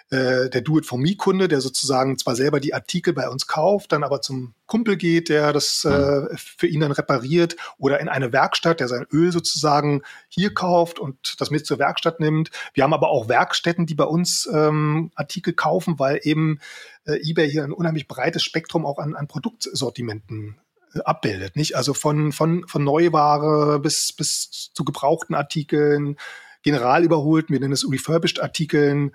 [0.09, 4.53] äh, der Do-it-for-me-Kunde, der sozusagen zwar selber die Artikel bei uns kauft, dann aber zum
[4.65, 6.29] Kumpel geht, der das äh, mhm.
[6.37, 11.35] für ihn dann repariert oder in eine Werkstatt, der sein Öl sozusagen hier kauft und
[11.41, 12.51] das mit zur Werkstatt nimmt.
[12.73, 16.59] Wir haben aber auch Werkstätten, die bei uns ähm, Artikel kaufen, weil eben
[17.05, 20.57] äh, eBay hier ein unheimlich breites Spektrum auch an, an Produktsortimenten
[20.93, 21.75] äh, abbildet, nicht?
[21.75, 26.15] Also von, von, von Neuware bis, bis zu gebrauchten Artikeln,
[26.63, 29.11] general überholten, wir nennen es refurbished Artikeln,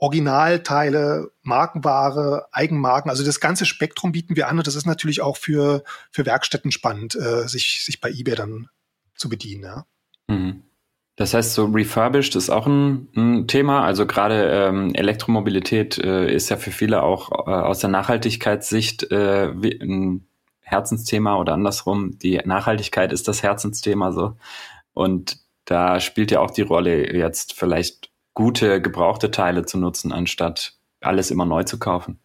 [0.00, 5.36] Originalteile, Markenware, Eigenmarken, also das ganze Spektrum bieten wir an und das ist natürlich auch
[5.36, 8.70] für, für Werkstätten spannend, äh, sich, sich bei eBay dann
[9.14, 9.62] zu bedienen.
[9.62, 9.86] Ja.
[10.28, 10.62] Mhm.
[11.16, 13.84] Das heißt, so refurbished ist auch ein, ein Thema.
[13.84, 19.50] Also gerade ähm, Elektromobilität äh, ist ja für viele auch äh, aus der Nachhaltigkeitssicht äh,
[19.50, 20.26] ein
[20.60, 22.18] Herzensthema oder andersrum.
[22.18, 24.36] Die Nachhaltigkeit ist das Herzensthema so.
[24.94, 25.36] Und
[25.66, 28.09] da spielt ja auch die Rolle jetzt vielleicht
[28.40, 30.72] gute gebrauchte Teile zu nutzen, anstatt
[31.02, 32.18] alles immer neu zu kaufen.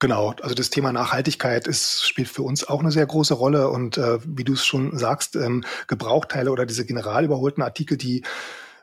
[0.00, 3.96] Genau, also das Thema Nachhaltigkeit ist, spielt für uns auch eine sehr große Rolle und
[3.96, 8.24] äh, wie du es schon sagst, ähm, Gebrauchteile oder diese general überholten Artikel, die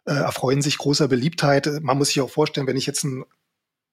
[0.05, 1.69] äh, erfreuen sich großer Beliebtheit.
[1.81, 3.25] Man muss sich auch vorstellen, wenn ich jetzt ein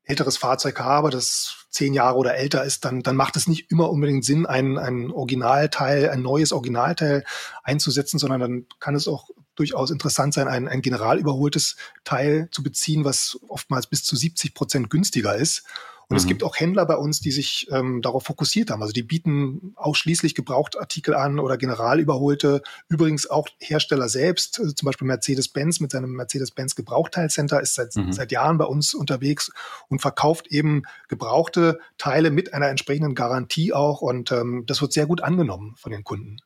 [0.05, 3.91] älteres Fahrzeug habe, das zehn Jahre oder älter ist, dann, dann macht es nicht immer
[3.91, 7.25] unbedingt Sinn, ein, ein Originalteil, ein neues Originalteil
[7.65, 12.63] einzusetzen, sondern dann kann es auch durchaus interessant sein, ein, ein general überholtes Teil zu
[12.63, 15.65] beziehen, was oftmals bis zu 70 Prozent günstiger ist.
[16.11, 16.21] Und mhm.
[16.21, 18.81] es gibt auch Händler bei uns, die sich ähm, darauf fokussiert haben.
[18.81, 22.63] Also die bieten ausschließlich Gebrauchtartikel an oder general überholte.
[22.89, 28.13] Übrigens auch Hersteller selbst, also zum Beispiel Mercedes-Benz mit seinem Mercedes-Benz Gebrauchteilcenter ist seit, mhm.
[28.13, 29.51] seit Jahren bei uns unterwegs
[29.89, 34.01] und verkauft eben gebrauchte Teile mit einer entsprechenden Garantie auch.
[34.01, 36.39] Und ähm, das wird sehr gut angenommen von den Kunden.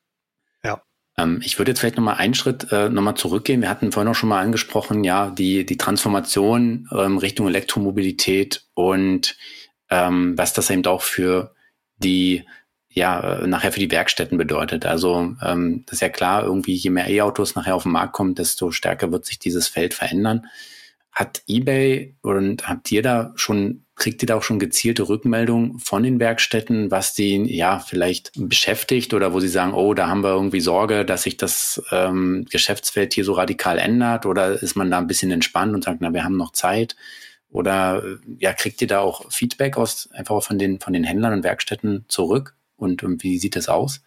[1.23, 3.63] Ähm, ich würde jetzt vielleicht nochmal einen Schritt äh, nochmal zurückgehen.
[3.63, 9.37] Wir hatten vorhin auch schon mal angesprochen, ja, die, die Transformation ähm, Richtung Elektromobilität und
[9.91, 11.55] ähm, was das eben auch für
[11.97, 12.45] die
[12.89, 14.87] ja äh, nachher für die Werkstätten bedeutet.
[14.87, 18.35] Also ähm, das ist ja klar, irgendwie je mehr E-Autos nachher auf den Markt kommen,
[18.35, 20.47] desto stärker wird sich dieses Feld verändern.
[21.11, 26.03] Hat eBay und habt ihr da schon, kriegt ihr da auch schon gezielte Rückmeldungen von
[26.03, 30.31] den Werkstätten, was die ja vielleicht beschäftigt oder wo sie sagen, oh, da haben wir
[30.31, 34.99] irgendwie Sorge, dass sich das ähm, Geschäftsfeld hier so radikal ändert oder ist man da
[34.99, 36.97] ein bisschen entspannt und sagt, na, wir haben noch Zeit?
[37.51, 38.03] Oder
[38.39, 42.07] ja, kriegt ihr da auch Feedback aus einfach von den von den Händlern und Werkstätten
[42.09, 42.57] zurück?
[42.77, 44.01] Und, und wie sieht das aus?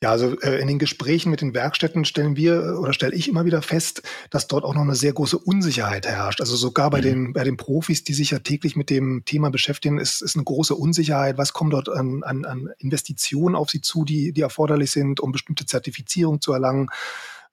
[0.00, 3.28] Ja, also äh, in den Gesprächen mit den Werkstätten stellen wir äh, oder stelle ich
[3.28, 6.40] immer wieder fest, dass dort auch noch eine sehr große Unsicherheit herrscht.
[6.40, 7.02] Also sogar bei mhm.
[7.02, 10.44] den bei den Profis, die sich ja täglich mit dem Thema beschäftigen, ist, ist eine
[10.44, 11.36] große Unsicherheit.
[11.36, 15.32] Was kommt dort an, an, an Investitionen auf sie zu, die die erforderlich sind, um
[15.32, 16.90] bestimmte Zertifizierung zu erlangen?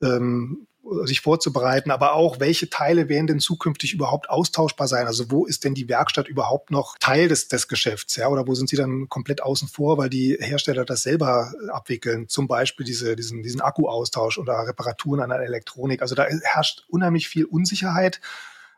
[0.04, 0.68] Ähm,
[1.04, 5.08] sich vorzubereiten, aber auch, welche Teile werden denn zukünftig überhaupt austauschbar sein?
[5.08, 8.16] Also wo ist denn die Werkstatt überhaupt noch Teil des, des Geschäfts?
[8.16, 8.28] Ja?
[8.28, 12.28] Oder wo sind sie dann komplett außen vor, weil die Hersteller das selber abwickeln?
[12.28, 16.02] Zum Beispiel diese, diesen, diesen Akkuaustausch oder Reparaturen an der Elektronik.
[16.02, 18.22] Also da herrscht unheimlich viel Unsicherheit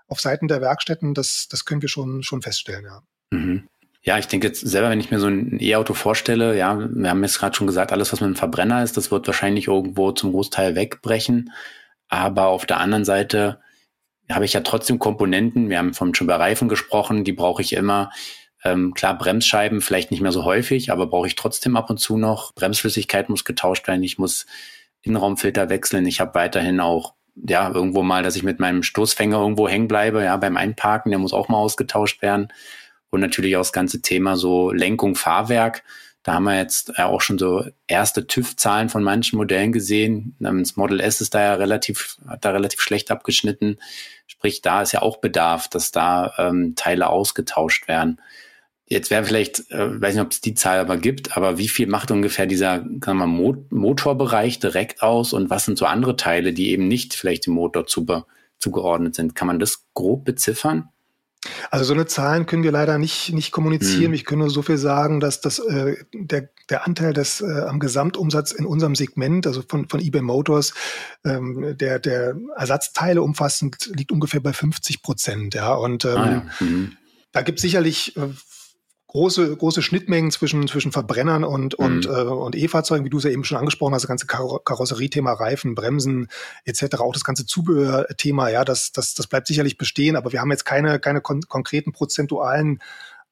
[0.08, 1.13] auf Seiten der Werkstätten.
[1.13, 3.02] Das, das können wir schon, schon feststellen, ja.
[3.32, 3.67] Mhm.
[4.04, 7.24] Ja, ich denke jetzt selber, wenn ich mir so ein E-Auto vorstelle, ja, wir haben
[7.24, 10.32] jetzt gerade schon gesagt, alles, was mit einem Verbrenner ist, das wird wahrscheinlich irgendwo zum
[10.32, 11.52] Großteil wegbrechen.
[12.10, 13.60] Aber auf der anderen Seite
[14.30, 15.70] habe ich ja trotzdem Komponenten.
[15.70, 18.12] Wir haben von schon bei Reifen gesprochen, die brauche ich immer.
[18.63, 22.17] Ähm, klar, Bremsscheiben vielleicht nicht mehr so häufig, aber brauche ich trotzdem ab und zu
[22.17, 22.54] noch.
[22.54, 24.04] Bremsflüssigkeit muss getauscht werden.
[24.04, 24.46] Ich muss
[25.02, 26.06] Innenraumfilter wechseln.
[26.06, 30.24] Ich habe weiterhin auch ja irgendwo mal, dass ich mit meinem Stoßfänger irgendwo hängen bleibe.
[30.24, 32.48] Ja, beim Einparken, der muss auch mal ausgetauscht werden.
[33.10, 35.84] Und natürlich auch das ganze Thema so Lenkung, Fahrwerk.
[36.27, 40.35] Da haben wir jetzt auch schon so erste TÜV-Zahlen von manchen Modellen gesehen.
[40.39, 43.79] Das Model S ist da ja relativ, hat da relativ schlecht abgeschnitten.
[44.25, 48.19] Sprich, da ist ja auch Bedarf, dass da ähm, Teile ausgetauscht werden.
[48.87, 51.87] Jetzt wäre vielleicht, äh, weiß nicht, ob es die Zahl aber gibt, aber wie viel
[51.87, 56.51] macht ungefähr dieser kann man, Mo Motorbereich direkt aus und was sind so andere Teile,
[56.51, 59.33] die eben nicht vielleicht dem Motor zugeordnet sind?
[59.33, 60.89] Kann man das grob beziffern?
[61.69, 64.10] Also so eine Zahlen können wir leider nicht, nicht kommunizieren.
[64.10, 64.13] Mhm.
[64.13, 67.80] Ich kann nur so viel sagen, dass das, äh, der, der Anteil des äh, am
[67.80, 70.73] Gesamtumsatz in unserem Segment, also von, von eBay Motors,
[71.23, 75.54] ähm, der, der Ersatzteile umfassend liegt ungefähr bei 50 Prozent.
[75.54, 76.45] Ja, und ähm, ah, ja.
[76.60, 76.97] Mhm.
[77.32, 78.30] da gibt es sicherlich äh,
[79.08, 81.86] große, große Schnittmengen zwischen, zwischen Verbrennern und, mhm.
[81.86, 84.60] und, äh, und E-Fahrzeugen, wie du es ja eben schon angesprochen hast, das ganze Kar
[84.63, 86.28] Karosseriethema, Reifen, Bremsen
[86.65, 90.52] etc., auch das ganze Zubehörthema, ja, das, das, das bleibt sicherlich bestehen, aber wir haben
[90.52, 92.82] jetzt keine, keine kon konkreten prozentualen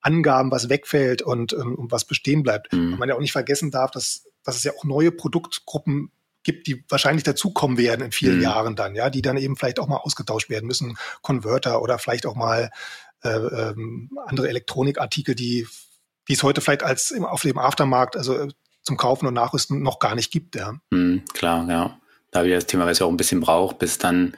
[0.01, 2.71] Angaben, was wegfällt und, ähm, und was bestehen bleibt.
[2.71, 2.91] Mhm.
[2.91, 6.11] Weil man ja auch nicht vergessen darf, dass, dass es ja auch neue Produktgruppen
[6.43, 8.43] gibt, die wahrscheinlich dazukommen werden in vielen mhm.
[8.43, 12.25] Jahren dann, ja, die dann eben vielleicht auch mal ausgetauscht werden müssen, Converter oder vielleicht
[12.27, 12.69] auch mal
[13.29, 15.67] ähm, andere Elektronikartikel, die
[16.27, 18.47] die es heute vielleicht als im, auf dem Aftermarkt, also äh,
[18.81, 20.75] zum Kaufen und Nachrüsten noch gar nicht gibt, ja.
[20.91, 21.99] Mhm, klar, ja.
[22.31, 24.35] Da wir das Thema, was ja auch ein bisschen braucht, bis dann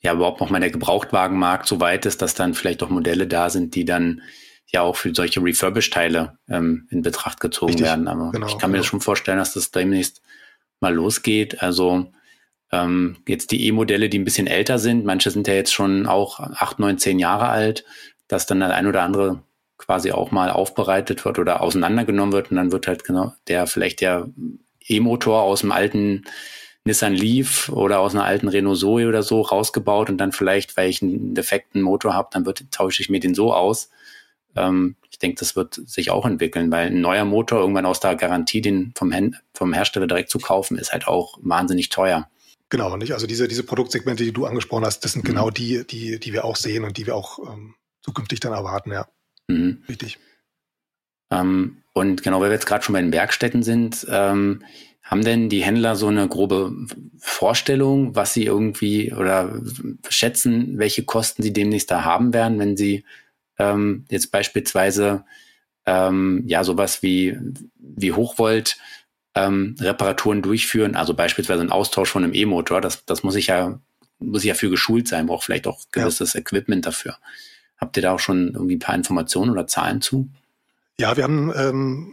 [0.00, 3.50] ja überhaupt noch mal der Gebrauchtwagenmarkt so weit ist, dass dann vielleicht auch Modelle da
[3.50, 4.22] sind, die dann
[4.66, 8.06] ja auch für solche Refurbish-Teile ähm, in Betracht gezogen Richtig, werden.
[8.06, 8.82] Aber genau, ich kann mir genau.
[8.82, 10.20] das schon vorstellen, dass das demnächst
[10.80, 11.62] mal losgeht.
[11.62, 12.12] Also
[12.70, 16.38] ähm, jetzt die E-Modelle, die ein bisschen älter sind, manche sind ja jetzt schon auch
[16.38, 17.84] acht, neun, zehn Jahre alt,
[18.28, 19.42] dass dann der ein oder andere
[19.78, 24.00] quasi auch mal aufbereitet wird oder auseinandergenommen wird und dann wird halt genau der vielleicht
[24.00, 24.28] der
[24.86, 26.24] E-Motor aus dem alten
[26.84, 30.88] Nissan Leaf oder aus einer alten Renault Zoe oder so rausgebaut und dann vielleicht, weil
[30.88, 33.90] ich einen defekten Motor habe, dann wird, tausche ich mir den so aus.
[34.56, 38.16] Ähm, ich denke, das wird sich auch entwickeln, weil ein neuer Motor irgendwann aus der
[38.16, 39.12] Garantie, den vom,
[39.54, 42.28] vom Hersteller direkt zu kaufen, ist halt auch wahnsinnig teuer.
[42.70, 43.12] Genau, nicht?
[43.12, 45.28] Also diese, diese Produktsegmente, die du angesprochen hast, das sind mhm.
[45.28, 47.74] genau die, die, die wir auch sehen und die wir auch ähm,
[48.08, 49.06] zukünftig dann erwarten, ja.
[49.48, 49.82] Mhm.
[49.88, 50.18] Richtig.
[51.30, 54.64] Ähm, und genau, weil wir jetzt gerade schon bei den Werkstätten sind, ähm,
[55.02, 56.72] haben denn die Händler so eine grobe
[57.18, 59.60] Vorstellung, was sie irgendwie oder
[60.08, 63.04] schätzen, welche Kosten sie demnächst da haben werden, wenn sie
[63.58, 65.24] ähm, jetzt beispielsweise
[65.86, 67.38] ähm, ja sowas wie,
[67.78, 68.78] wie Hochvolt
[69.34, 73.80] ähm, Reparaturen durchführen, also beispielsweise ein Austausch von einem E-Motor, das, das muss ich ja,
[74.18, 76.40] muss ich ja für geschult sein, braucht vielleicht auch gewisses ja.
[76.40, 77.16] Equipment dafür.
[77.78, 80.28] Habt ihr da auch schon irgendwie ein paar Informationen oder Zahlen zu?
[80.98, 82.12] Ja, wir haben ähm,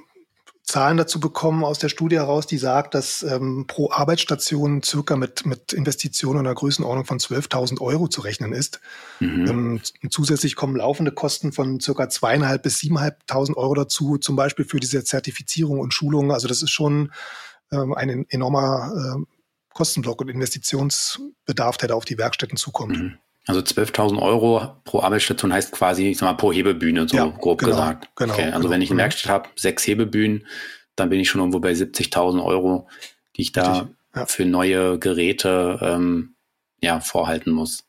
[0.65, 5.45] Zahlen dazu bekommen aus der Studie heraus, die sagt, dass ähm, pro Arbeitsstation circa mit,
[5.45, 8.79] mit Investitionen in einer Größenordnung von 12.000 Euro zu rechnen ist.
[9.19, 9.47] Mhm.
[9.47, 14.79] Ähm, zusätzlich kommen laufende Kosten von circa zweieinhalb bis siebeneinhalbtausend Euro dazu, zum Beispiel für
[14.79, 16.31] diese Zertifizierung und Schulung.
[16.31, 17.11] Also das ist schon
[17.71, 19.35] ähm, ein enormer äh,
[19.73, 22.97] Kostenblock und Investitionsbedarf, der da auf die Werkstätten zukommt.
[22.97, 23.17] Mhm.
[23.47, 27.59] Also 12.000 Euro pro Arbeitsstation heißt quasi, ich sag mal, pro Hebebühne, so ja, grob
[27.59, 28.09] genau, gesagt.
[28.15, 28.71] Genau, okay, also genau.
[28.71, 29.03] wenn ich eine mhm.
[29.03, 30.47] Werkstatt habe, sechs Hebebühnen,
[30.95, 32.87] dann bin ich schon irgendwo bei 70.000 Euro,
[33.35, 34.25] die ich da ja.
[34.25, 36.35] für neue Geräte ähm,
[36.81, 37.83] ja, vorhalten muss.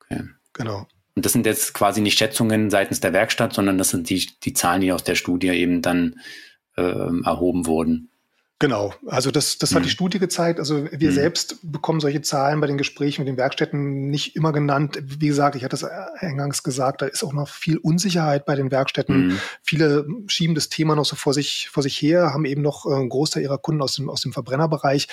[0.00, 0.24] Okay.
[0.52, 0.86] Genau.
[1.16, 4.52] Und das sind jetzt quasi nicht Schätzungen seitens der Werkstatt, sondern das sind die, die
[4.52, 6.20] Zahlen, die aus der Studie eben dann
[6.76, 8.09] ähm, erhoben wurden.
[8.60, 9.92] Genau, also das, das hat die mhm.
[9.92, 10.58] Studie gezeigt.
[10.58, 11.14] Also wir mhm.
[11.14, 14.98] selbst bekommen solche Zahlen bei den Gesprächen mit den Werkstätten nicht immer genannt.
[15.02, 18.70] Wie gesagt, ich hatte es eingangs gesagt, da ist auch noch viel Unsicherheit bei den
[18.70, 19.28] Werkstätten.
[19.28, 19.40] Mhm.
[19.62, 23.08] Viele schieben das Thema noch so vor sich, vor sich her, haben eben noch einen
[23.08, 25.08] Großteil ihrer Kunden aus dem, aus dem Verbrennerbereich.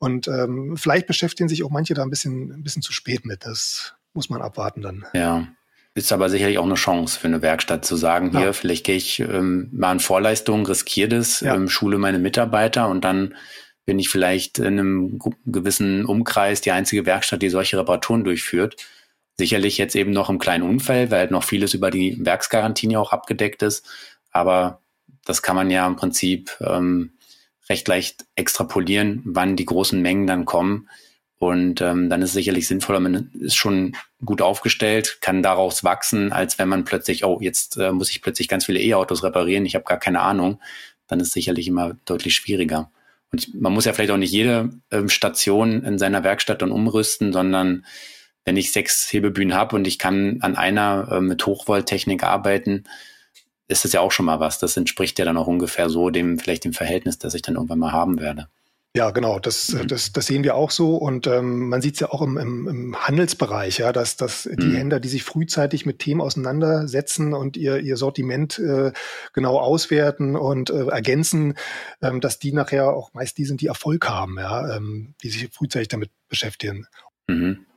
[0.00, 3.46] Und ähm, vielleicht beschäftigen sich auch manche da ein bisschen, ein bisschen zu spät mit.
[3.46, 5.06] Das muss man abwarten dann.
[5.14, 5.46] Ja.
[5.98, 8.38] Ist aber sicherlich auch eine Chance für eine Werkstatt zu sagen, ja.
[8.38, 11.56] hier, vielleicht gehe ich ähm, mal in Vorleistungen, riskiere das, ja.
[11.56, 13.34] ähm, schule meine Mitarbeiter und dann
[13.84, 18.76] bin ich vielleicht in einem gewissen Umkreis die einzige Werkstatt, die solche Reparaturen durchführt.
[19.36, 23.10] Sicherlich jetzt eben noch im kleinen Umfeld, weil halt noch vieles über die Werksgarantie auch
[23.10, 23.84] abgedeckt ist.
[24.30, 24.82] Aber
[25.24, 27.14] das kann man ja im Prinzip ähm,
[27.68, 30.88] recht leicht extrapolieren, wann die großen Mengen dann kommen.
[31.38, 36.32] Und ähm, dann ist es sicherlich sinnvoller, man ist schon gut aufgestellt, kann daraus wachsen,
[36.32, 39.76] als wenn man plötzlich, oh, jetzt äh, muss ich plötzlich ganz viele E-Autos reparieren, ich
[39.76, 40.60] habe gar keine Ahnung.
[41.06, 42.90] Dann ist es sicherlich immer deutlich schwieriger.
[43.30, 47.32] Und man muss ja vielleicht auch nicht jede ähm, Station in seiner Werkstatt dann umrüsten,
[47.32, 47.86] sondern
[48.44, 52.84] wenn ich sechs Hebebühnen habe und ich kann an einer äh, mit Hochvolttechnik arbeiten,
[53.68, 54.58] ist das ja auch schon mal was.
[54.58, 57.78] Das entspricht ja dann auch ungefähr so dem, vielleicht dem Verhältnis, das ich dann irgendwann
[57.78, 58.48] mal haben werde.
[58.98, 59.86] Ja, genau, das, mhm.
[59.86, 62.66] das, das sehen wir auch so und ähm, man sieht es ja auch im, im,
[62.66, 64.74] im Handelsbereich, ja, dass, dass die mhm.
[64.74, 68.90] Händler, die sich frühzeitig mit Themen auseinandersetzen und ihr, ihr Sortiment äh,
[69.34, 71.54] genau auswerten und äh, ergänzen,
[72.02, 75.48] ähm, dass die nachher auch meist die sind, die Erfolg haben, ja, ähm, die sich
[75.52, 76.88] frühzeitig damit beschäftigen.
[77.28, 77.67] Mhm.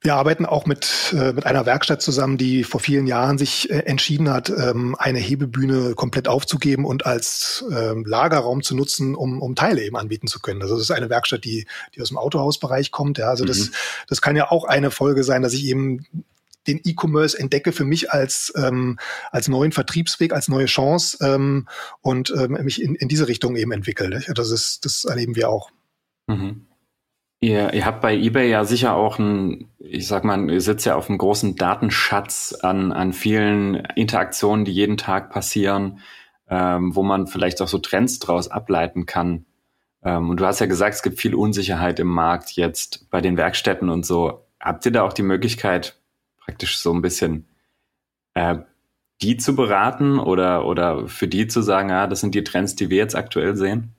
[0.00, 3.80] Wir arbeiten auch mit, äh, mit einer Werkstatt zusammen, die vor vielen Jahren sich äh,
[3.80, 9.54] entschieden hat, ähm, eine Hebebühne komplett aufzugeben und als ähm, Lagerraum zu nutzen, um, um
[9.54, 10.62] Teile eben anbieten zu können.
[10.62, 13.18] Also das ist eine Werkstatt, die, die aus dem Autohausbereich kommt.
[13.18, 13.48] Ja, also mhm.
[13.48, 13.70] das,
[14.08, 16.06] das kann ja auch eine Folge sein, dass ich eben
[16.66, 18.98] den E-Commerce entdecke für mich als, ähm,
[19.30, 21.66] als neuen Vertriebsweg, als neue Chance ähm,
[22.00, 24.22] und ähm, mich in, in diese Richtung eben entwickle.
[24.34, 25.70] Das ist, das erleben wir auch.
[26.26, 26.66] Mhm.
[27.42, 30.94] Ihr, ihr habt bei eBay ja sicher auch ein, ich sag mal, ihr sitzt ja
[30.94, 36.00] auf einem großen Datenschatz an, an vielen Interaktionen, die jeden Tag passieren,
[36.50, 39.46] ähm, wo man vielleicht auch so Trends draus ableiten kann.
[40.02, 43.38] Ähm, und du hast ja gesagt, es gibt viel Unsicherheit im Markt jetzt bei den
[43.38, 44.44] Werkstätten und so.
[44.60, 45.98] Habt ihr da auch die Möglichkeit,
[46.36, 47.48] praktisch so ein bisschen
[48.34, 48.58] äh,
[49.22, 52.90] die zu beraten oder, oder für die zu sagen, ja, das sind die Trends, die
[52.90, 53.94] wir jetzt aktuell sehen?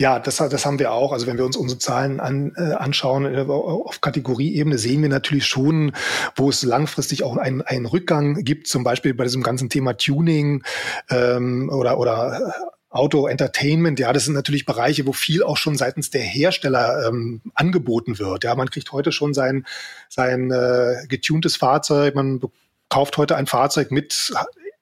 [0.00, 1.12] Ja, das, das haben wir auch.
[1.12, 5.46] Also wenn wir uns unsere Zahlen an, äh, anschauen äh, auf Kategorieebene, sehen wir natürlich
[5.46, 5.92] schon,
[6.36, 10.62] wo es langfristig auch einen, einen Rückgang gibt, zum Beispiel bei diesem ganzen Thema Tuning
[11.10, 16.10] ähm, oder, oder äh, Auto-Entertainment, ja, das sind natürlich Bereiche, wo viel auch schon seitens
[16.10, 18.44] der Hersteller ähm, angeboten wird.
[18.44, 19.66] Ja, man kriegt heute schon sein,
[20.08, 22.40] sein äh, getuntes Fahrzeug, man
[22.88, 24.32] kauft heute ein Fahrzeug mit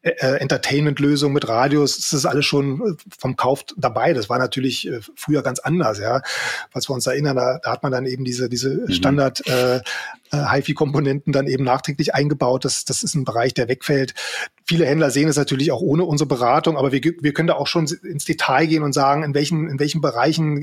[0.06, 4.12] äh, Entertainment-Lösung mit Radios, das ist alles schon äh, vom Kauf dabei.
[4.12, 6.22] Das war natürlich äh, früher ganz anders, ja.
[6.70, 8.92] Falls wir uns erinnern, da, da hat man dann eben diese, diese mhm.
[8.92, 9.80] Standard äh,
[10.32, 12.64] HiFi-Komponenten dann eben nachträglich eingebaut.
[12.64, 14.14] Das, das ist ein Bereich, der wegfällt.
[14.64, 17.66] Viele Händler sehen es natürlich auch ohne unsere Beratung, aber wir, wir können da auch
[17.66, 20.62] schon ins Detail gehen und sagen, in welchen, in welchen Bereichen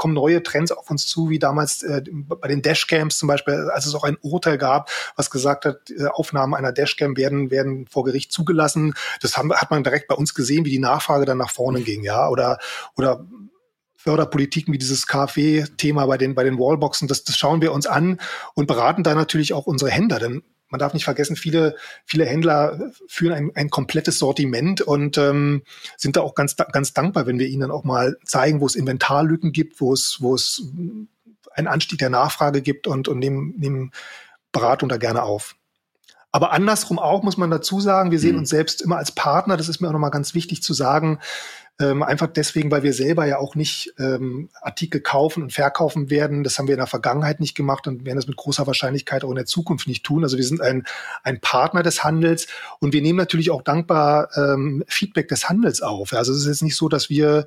[0.00, 3.84] kommen neue Trends auf uns zu, wie damals äh, bei den Dashcams zum Beispiel, als
[3.84, 8.04] es auch ein Urteil gab, was gesagt hat, äh, Aufnahmen einer Dashcam werden, werden vor
[8.04, 8.94] Gericht zugelassen.
[9.20, 12.02] Das haben, hat man direkt bei uns gesehen, wie die Nachfrage dann nach vorne ging,
[12.02, 12.58] ja, oder,
[12.96, 13.26] oder
[13.94, 18.18] Förderpolitiken wie dieses KfW-Thema bei den, bei den Wallboxen, das, das schauen wir uns an
[18.54, 22.92] und beraten da natürlich auch unsere Händler, denn man darf nicht vergessen, viele, viele Händler
[23.06, 25.62] führen ein, ein komplettes Sortiment und ähm,
[25.96, 28.76] sind da auch ganz, ganz dankbar, wenn wir ihnen dann auch mal zeigen, wo es
[28.76, 30.62] Inventarlücken gibt, wo es, wo es
[31.52, 33.92] einen Anstieg der Nachfrage gibt und, und nehmen, nehmen
[34.52, 35.56] Beratung da gerne auf.
[36.32, 38.40] Aber andersrum auch muss man dazu sagen, wir sehen mhm.
[38.40, 39.56] uns selbst immer als Partner.
[39.56, 41.18] Das ist mir auch nochmal ganz wichtig zu sagen.
[41.80, 46.44] Ähm, einfach deswegen, weil wir selber ja auch nicht ähm, Artikel kaufen und verkaufen werden.
[46.44, 49.30] Das haben wir in der Vergangenheit nicht gemacht und werden das mit großer Wahrscheinlichkeit auch
[49.30, 50.22] in der Zukunft nicht tun.
[50.22, 50.84] Also wir sind ein,
[51.22, 52.48] ein Partner des Handels
[52.80, 56.12] und wir nehmen natürlich auch dankbar ähm, Feedback des Handels auf.
[56.12, 57.46] Also es ist jetzt nicht so, dass wir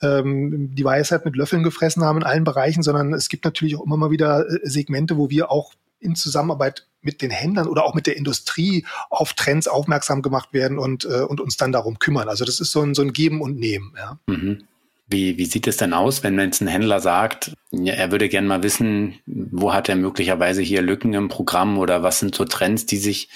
[0.00, 3.84] ähm, die Weisheit mit Löffeln gefressen haben in allen Bereichen, sondern es gibt natürlich auch
[3.84, 5.72] immer mal wieder äh, Segmente, wo wir auch
[6.02, 10.78] in Zusammenarbeit mit den Händlern oder auch mit der Industrie auf Trends aufmerksam gemacht werden
[10.78, 12.28] und, äh, und uns dann darum kümmern.
[12.28, 13.94] Also das ist so ein, so ein Geben und Nehmen.
[13.96, 14.18] Ja.
[14.26, 14.64] Mhm.
[15.08, 18.62] Wie, wie sieht es denn aus, wenn jetzt ein Händler sagt, er würde gerne mal
[18.62, 22.96] wissen, wo hat er möglicherweise hier Lücken im Programm oder was sind so Trends, die
[22.96, 23.28] sich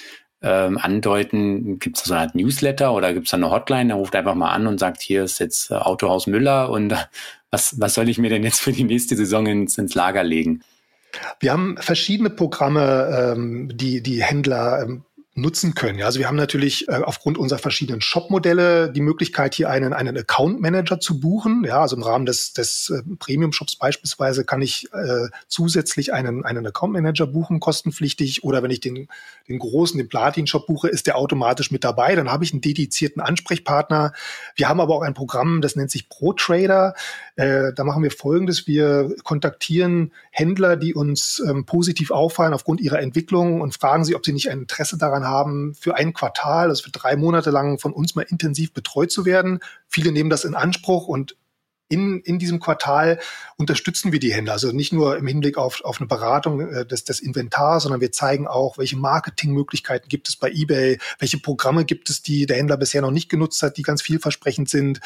[0.43, 4.14] ähm, andeuten, gibt es so eine Art Newsletter oder gibt es eine Hotline, der ruft
[4.14, 6.95] einfach mal an und sagt, hier ist jetzt äh, Autohaus Müller und
[7.51, 10.62] was, was soll ich mir denn jetzt für die nächste Saison ins, ins Lager legen?
[11.41, 15.05] Wir haben verschiedene Programme, ähm, die die Händler ähm,
[15.37, 16.03] nutzen können.
[16.03, 20.99] Also wir haben natürlich äh, aufgrund unserer verschiedenen Shop-Modelle die Möglichkeit, hier einen, einen Account-Manager
[20.99, 21.62] zu buchen.
[21.64, 26.67] Ja, also im Rahmen des, des äh, Premium-Shops beispielsweise kann ich äh, zusätzlich einen, einen
[26.67, 28.45] Account-Manager buchen, kostenpflichtig.
[28.45, 29.09] Oder wenn ich den,
[29.47, 32.14] den großen, den Platin-Shop buche, ist der automatisch mit dabei.
[32.14, 34.14] Dann habe ich einen dedizierten Ansprechpartner.
[34.55, 36.95] Wir haben aber auch ein Programm, das nennt sich Pro-Trader.
[37.37, 38.66] Äh, da machen wir Folgendes.
[38.66, 44.24] Wir kontaktieren Händler, die uns ähm, positiv auffallen aufgrund ihrer Entwicklung und fragen sie, ob
[44.24, 47.93] sie nicht ein Interesse daran haben, für ein Quartal, also für drei Monate lang von
[47.93, 49.61] uns mal intensiv betreut zu werden.
[49.87, 51.37] Viele nehmen das in Anspruch und
[51.89, 53.20] in, in diesem Quartal
[53.57, 54.55] unterstützen wir die Händler.
[54.55, 58.12] Also nicht nur im Hinblick auf, auf eine Beratung äh, des, des Inventars, sondern wir
[58.12, 62.76] zeigen auch, welche Marketingmöglichkeiten gibt es bei eBay, welche Programme gibt es, die der Händler
[62.76, 65.01] bisher noch nicht genutzt hat, die ganz vielversprechend sind.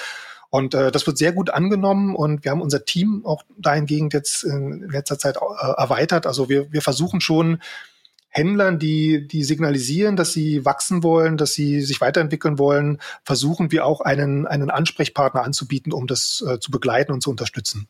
[0.50, 4.42] Und äh, das wird sehr gut angenommen und wir haben unser Team auch dahingehend jetzt
[4.42, 6.26] in letzter Zeit äh, erweitert.
[6.26, 7.60] Also wir, wir versuchen schon
[8.28, 13.84] Händlern, die, die signalisieren, dass sie wachsen wollen, dass sie sich weiterentwickeln wollen, versuchen wir
[13.84, 17.88] auch einen, einen Ansprechpartner anzubieten, um das äh, zu begleiten und zu unterstützen.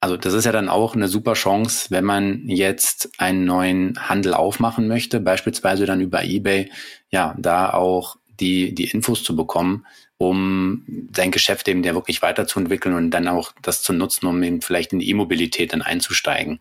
[0.00, 4.34] Also das ist ja dann auch eine super Chance, wenn man jetzt einen neuen Handel
[4.34, 6.70] aufmachen möchte, beispielsweise dann über eBay,
[7.10, 9.86] ja, da auch die, die Infos zu bekommen,
[10.20, 10.84] um
[11.16, 14.92] sein Geschäft eben der wirklich weiterzuentwickeln und dann auch das zu nutzen, um eben vielleicht
[14.92, 16.60] in die E-Mobilität dann einzusteigen.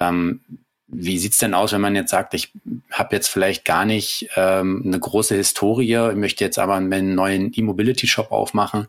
[0.00, 0.40] Ähm,
[0.86, 2.50] wie sieht's denn aus, wenn man jetzt sagt, ich
[2.90, 8.32] habe jetzt vielleicht gar nicht ähm, eine große Historie, möchte jetzt aber einen neuen E-Mobility-Shop
[8.32, 8.86] aufmachen?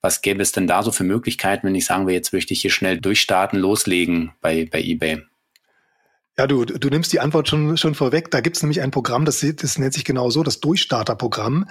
[0.00, 2.62] Was gäbe es denn da so für Möglichkeiten, wenn ich sagen will, jetzt möchte ich
[2.62, 5.20] hier schnell durchstarten, loslegen bei, bei eBay?
[6.38, 8.30] Ja, du, du nimmst die Antwort schon, schon vorweg.
[8.30, 11.68] Da gibt's nämlich ein Programm, das, das nennt sich genau so, das Durchstarterprogramm.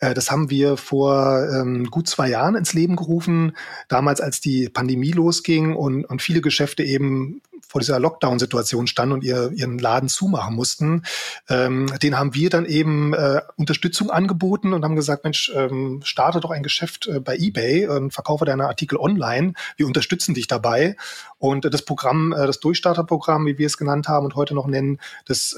[0.00, 3.56] Äh, das haben wir vor ähm, gut zwei Jahren ins Leben gerufen,
[3.88, 9.24] damals als die Pandemie losging und, und viele Geschäfte eben vor dieser Lockdown-Situation standen und
[9.24, 11.02] ihr, ihren Laden zumachen mussten.
[11.48, 16.40] Ähm, den haben wir dann eben äh, Unterstützung angeboten und haben gesagt, Mensch, ähm, starte
[16.40, 19.52] doch ein Geschäft äh, bei eBay und verkaufe deine Artikel online.
[19.76, 20.96] Wir unterstützen dich dabei.
[21.38, 25.56] Und das Programm, das Durchstarterprogramm, wie wir es genannt haben und heute noch nennen, das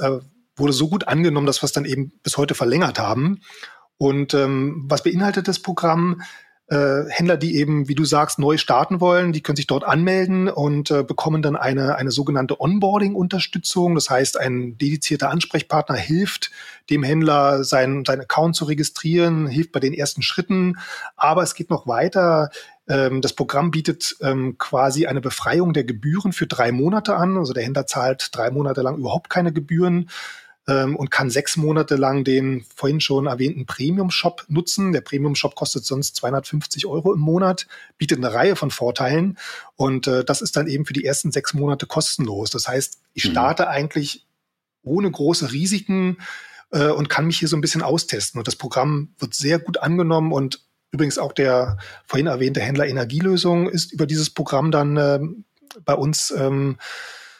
[0.57, 3.41] wurde so gut angenommen, dass wir es dann eben bis heute verlängert haben.
[4.01, 6.22] Und ähm, was beinhaltet das Programm?
[6.68, 10.48] Äh, Händler, die eben, wie du sagst, neu starten wollen, die können sich dort anmelden
[10.48, 13.94] und äh, bekommen dann eine, eine sogenannte Onboarding-Unterstützung.
[13.94, 16.51] Das heißt, ein dedizierter Ansprechpartner hilft
[16.88, 20.78] dem Händler, sein, sein Account zu registrieren, hilft bei den ersten Schritten.
[21.16, 22.48] Aber es geht noch weiter.
[22.88, 27.36] Ähm, das Programm bietet ähm, quasi eine Befreiung der Gebühren für drei Monate an.
[27.36, 30.09] Also der Händler zahlt drei Monate lang überhaupt keine Gebühren
[30.70, 34.92] ähm, und kann sechs Monate lang den vorhin schon erwähnten Premium-Shop nutzen.
[34.92, 37.66] Der Premium-Shop kostet sonst 250 Euro im Monat,
[37.98, 39.36] bietet eine Reihe von Vorteilen
[39.76, 42.50] und äh, das ist dann eben für die ersten sechs Monate kostenlos.
[42.50, 43.30] Das heißt, ich mhm.
[43.32, 43.68] starte mhm.
[43.70, 44.26] eigentlich
[44.82, 46.18] ohne große Risiken
[46.70, 48.38] äh, und kann mich hier so ein bisschen austesten.
[48.38, 53.68] Und das Programm wird sehr gut angenommen und übrigens auch der vorhin erwähnte Händler Energielösung
[53.68, 55.20] ist über dieses Programm dann äh,
[55.84, 56.78] bei uns ähm,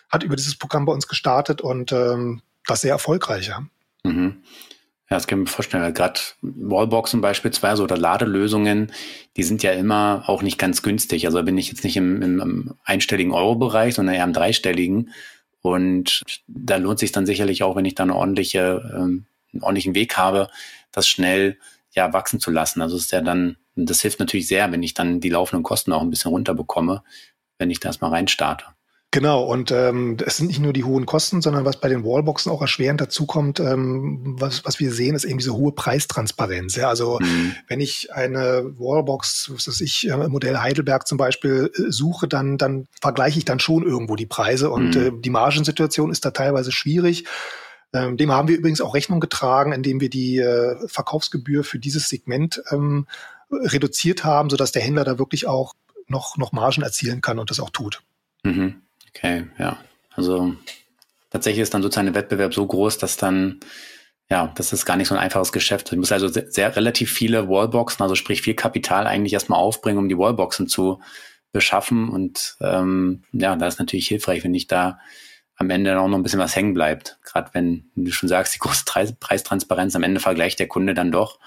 [0.08, 3.48] hat über dieses Programm bei uns gestartet und ähm, das sehr erfolgreich.
[3.48, 3.66] Ja.
[4.04, 4.42] Mhm.
[5.11, 5.92] Ja, das kann ich mir vorstellen.
[5.92, 8.92] Gerade Wallboxen beispielsweise oder Ladelösungen,
[9.36, 11.26] die sind ja immer auch nicht ganz günstig.
[11.26, 15.11] Also bin ich jetzt nicht im, im, einstelligen Euro-Bereich, sondern eher im dreistelligen.
[15.62, 19.96] Und da lohnt sich dann sicherlich auch, wenn ich da eine ordentliche, ähm, einen ordentlichen
[19.96, 20.48] Weg habe,
[20.92, 21.58] das schnell
[21.90, 22.80] ja wachsen zu lassen.
[22.80, 26.02] Also ist ja dann, das hilft natürlich sehr, wenn ich dann die laufenden Kosten auch
[26.02, 27.02] ein bisschen runterbekomme,
[27.58, 28.64] wenn ich das mal reinstarte.
[29.12, 32.52] Genau, und ähm, es sind nicht nur die hohen Kosten, sondern was bei den Wallboxen
[32.52, 36.76] auch erschwerend dazukommt, ähm, was, was wir sehen, ist eben diese hohe Preistransparenz.
[36.76, 36.88] Ja?
[36.88, 37.56] Also mhm.
[37.66, 42.56] wenn ich eine Wallbox, was weiß ich, äh, Modell Heidelberg zum Beispiel, äh, suche, dann,
[42.56, 45.02] dann vergleiche ich dann schon irgendwo die Preise und mhm.
[45.02, 47.24] äh, die Margensituation ist da teilweise schwierig.
[47.92, 52.08] Ähm, dem haben wir übrigens auch Rechnung getragen, indem wir die äh, Verkaufsgebühr für dieses
[52.08, 53.08] Segment ähm,
[53.50, 55.74] reduziert haben, sodass der Händler da wirklich auch
[56.06, 58.04] noch, noch Margen erzielen kann und das auch tut.
[58.44, 58.82] Mhm.
[59.11, 59.78] Okay, ja.
[60.14, 60.54] Also
[61.30, 63.61] tatsächlich ist dann sozusagen der Wettbewerb so groß, dass dann,
[64.28, 65.92] ja, das ist gar nicht so ein einfaches Geschäft.
[65.92, 69.98] Ich muss also sehr, sehr relativ viele Wallboxen, also sprich viel Kapital eigentlich erstmal aufbringen,
[69.98, 71.00] um die Wallboxen zu
[71.52, 72.08] beschaffen.
[72.08, 74.98] Und ähm, ja, da ist natürlich hilfreich, wenn ich da
[75.56, 77.18] am Ende auch noch ein bisschen was hängen bleibt.
[77.22, 78.84] Gerade wenn, wie du schon sagst, die große
[79.20, 81.38] Preistransparenz, am Ende vergleicht der Kunde dann doch.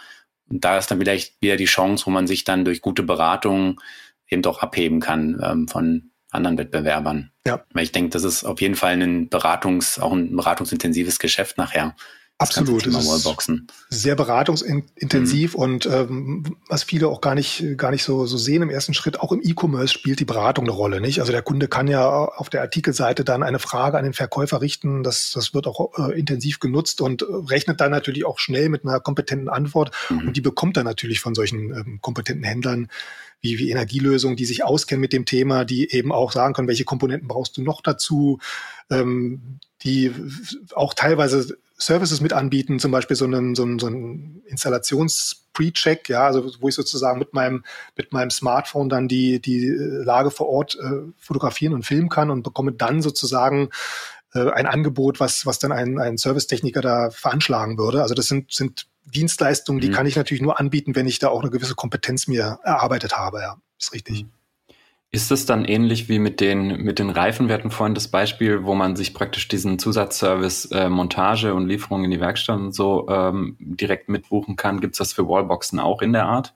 [0.49, 3.81] Und da ist dann vielleicht wieder die Chance, wo man sich dann durch gute Beratung
[4.27, 7.31] eben doch abheben kann ähm, von anderen Wettbewerbern.
[7.45, 7.63] Ja.
[7.73, 11.95] Weil ich denke, das ist auf jeden Fall ein Beratungs, auch ein beratungsintensives Geschäft nachher,
[12.39, 12.85] Absolut.
[12.85, 13.67] Das Wallboxen.
[13.89, 15.59] Sehr beratungsintensiv mhm.
[15.59, 19.19] und ähm, was viele auch gar nicht, gar nicht so, so sehen im ersten Schritt,
[19.19, 21.19] auch im E-Commerce spielt die Beratung eine Rolle, nicht?
[21.19, 25.03] Also der Kunde kann ja auf der Artikelseite dann eine Frage an den Verkäufer richten.
[25.03, 28.83] Das, das wird auch äh, intensiv genutzt und äh, rechnet dann natürlich auch schnell mit
[28.83, 29.91] einer kompetenten Antwort.
[30.09, 30.27] Mhm.
[30.27, 32.89] Und die bekommt er natürlich von solchen ähm, kompetenten Händlern
[33.43, 36.85] wie, wie Energielösungen, die sich auskennen mit dem Thema, die eben auch sagen können, welche
[36.85, 38.39] Komponenten brauchst du noch dazu,
[38.89, 40.11] ähm, die
[40.73, 46.25] auch teilweise Services mit anbieten, zum Beispiel so einen, so einen, so einen Installations-Pre-Check, ja,
[46.25, 47.65] also wo ich sozusagen mit meinem,
[47.97, 52.43] mit meinem Smartphone dann die, die Lage vor Ort äh, fotografieren und filmen kann und
[52.43, 53.69] bekomme dann sozusagen
[54.33, 58.01] äh, ein Angebot, was, was dann ein, ein Servicetechniker da veranschlagen würde.
[58.01, 59.93] Also das sind, sind Dienstleistungen, die mhm.
[59.93, 63.41] kann ich natürlich nur anbieten, wenn ich da auch eine gewisse Kompetenz mir erarbeitet habe,
[63.41, 64.23] ja, ist richtig.
[64.23, 64.29] Mhm.
[65.11, 67.47] Ist es dann ähnlich wie mit den, mit den Reifen?
[67.47, 72.03] Wir hatten vorhin das Beispiel, wo man sich praktisch diesen Zusatzservice äh, Montage und Lieferung
[72.03, 74.81] in die Werkstatt und so ähm, direkt mitbuchen kann.
[74.81, 76.55] Gibt es das für Wallboxen auch in der Art?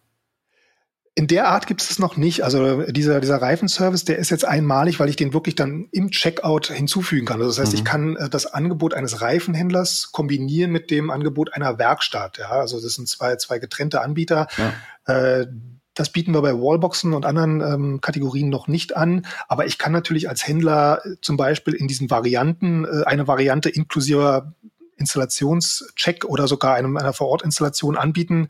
[1.18, 2.44] In der Art gibt es es noch nicht.
[2.44, 6.68] Also dieser, dieser Reifenservice, der ist jetzt einmalig, weil ich den wirklich dann im Checkout
[6.68, 7.42] hinzufügen kann.
[7.42, 7.78] Also das heißt, mhm.
[7.80, 12.38] ich kann äh, das Angebot eines Reifenhändlers kombinieren mit dem Angebot einer Werkstatt.
[12.38, 14.46] Ja, also das sind zwei, zwei getrennte Anbieter.
[15.08, 15.40] Ja.
[15.40, 15.48] Äh,
[15.96, 19.26] das bieten wir bei Wallboxen und anderen ähm, Kategorien noch nicht an.
[19.48, 23.70] Aber ich kann natürlich als Händler äh, zum Beispiel in diesen Varianten äh, eine Variante
[23.70, 24.54] inklusive
[24.98, 28.48] Installationscheck oder sogar einem, einer Vorortinstallation anbieten.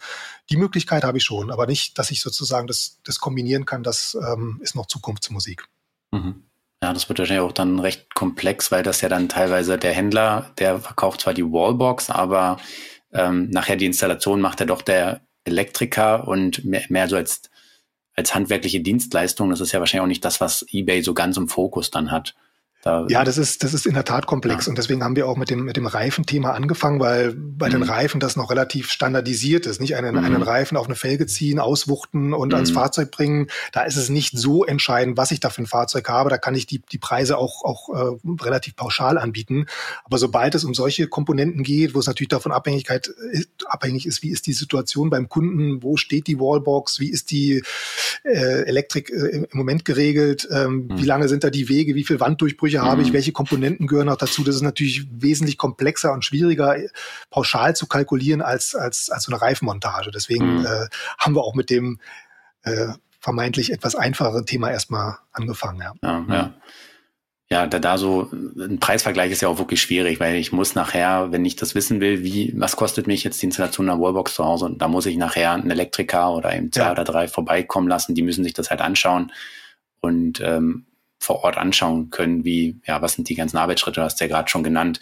[0.50, 3.84] Die Möglichkeit habe ich schon, aber nicht, dass ich sozusagen das, das kombinieren kann.
[3.84, 5.66] Das ähm, ist noch Zukunftsmusik.
[6.12, 6.44] Mhm.
[6.82, 10.52] Ja, das wird wahrscheinlich auch dann recht komplex, weil das ja dann teilweise der Händler,
[10.60, 12.58] der verkauft zwar die Wallbox, aber
[13.12, 17.42] ähm, nachher die Installation macht er doch der Elektriker und mehr, mehr so als,
[18.16, 19.50] als handwerkliche Dienstleistung.
[19.50, 22.36] Das ist ja wahrscheinlich auch nicht das, was eBay so ganz im Fokus dann hat.
[22.88, 24.66] Da ja, das ist, das ist in der Tat komplex.
[24.66, 24.70] Ja.
[24.70, 27.74] Und deswegen haben wir auch mit dem, mit dem Reifenthema angefangen, weil bei mhm.
[27.74, 29.82] den Reifen das noch relativ standardisiert ist.
[29.82, 30.24] Nicht einen, mhm.
[30.24, 32.56] einen Reifen auf eine Felge ziehen, auswuchten und mhm.
[32.56, 33.48] ans Fahrzeug bringen.
[33.74, 36.30] Da ist es nicht so entscheidend, was ich da für ein Fahrzeug habe.
[36.30, 39.66] Da kann ich die, die Preise auch, auch äh, relativ pauschal anbieten.
[40.06, 44.24] Aber sobald es um solche Komponenten geht, wo es natürlich davon Abhängigkeit ist, abhängig ist,
[44.24, 47.64] wie ist die Situation beim Kunden, wo steht die Wallbox, wie ist die
[48.24, 51.08] äh, Elektrik äh, im Moment geregelt, ähm, wie mhm.
[51.08, 53.14] lange sind da die Wege, wie viel Wanddurchbrüche Ansprüche habe ich, mhm.
[53.14, 54.44] welche Komponenten gehören auch dazu.
[54.44, 56.78] Das ist natürlich wesentlich komplexer und schwieriger
[57.30, 60.12] pauschal zu kalkulieren als, als, als so eine Reifenmontage.
[60.12, 60.66] Deswegen mhm.
[60.66, 62.00] äh, haben wir auch mit dem
[62.64, 62.88] äh,
[63.20, 65.82] vermeintlich etwas einfacheren Thema erstmal angefangen.
[65.82, 66.26] Ja, ja.
[66.30, 66.54] ja.
[67.50, 71.32] Ja, da, da so ein Preisvergleich ist ja auch wirklich schwierig, weil ich muss nachher,
[71.32, 74.44] wenn ich das wissen will, wie, was kostet mich jetzt die Installation einer Wallbox zu
[74.44, 76.92] Hause, und da muss ich nachher einen Elektriker oder eben zwei ja.
[76.92, 79.32] oder drei vorbeikommen lassen, die müssen sich das halt anschauen.
[80.02, 80.87] Und ähm,
[81.20, 84.50] vor Ort anschauen können, wie, ja, was sind die ganzen Arbeitsschritte, hast du ja gerade
[84.50, 85.00] schon genannt.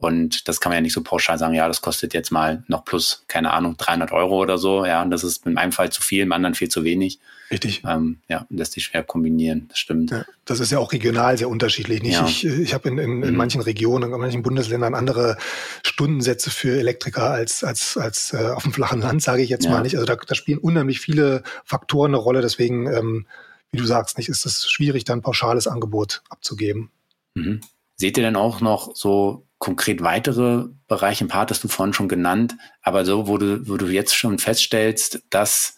[0.00, 2.86] Und das kann man ja nicht so pauschal sagen, ja, das kostet jetzt mal noch
[2.86, 4.86] plus, keine Ahnung, 300 Euro oder so.
[4.86, 7.20] Ja, und das ist in einem Fall zu viel, im anderen viel zu wenig.
[7.50, 7.82] Richtig.
[7.86, 10.10] Ähm, ja, lässt sich schwer kombinieren, das stimmt.
[10.10, 12.02] Ja, das ist ja auch regional sehr unterschiedlich.
[12.02, 12.14] Nicht?
[12.14, 12.24] Ja.
[12.24, 13.36] Ich, ich habe in, in, in mhm.
[13.36, 15.36] manchen Regionen, in manchen Bundesländern andere
[15.84, 19.72] Stundensätze für Elektriker als, als, als äh, auf dem flachen Land, sage ich jetzt ja.
[19.72, 19.96] mal nicht.
[19.96, 22.40] Also da, da spielen unheimlich viele Faktoren eine Rolle.
[22.40, 23.26] Deswegen ähm,
[23.72, 26.90] wie du sagst, nicht, ist es schwierig, dann pauschales Angebot abzugeben.
[27.34, 27.60] Mhm.
[27.96, 31.24] Seht ihr denn auch noch so konkret weitere Bereiche?
[31.24, 34.38] Ein paar hattest du vorhin schon genannt, aber so, wo du, wo du jetzt schon
[34.38, 35.76] feststellst, dass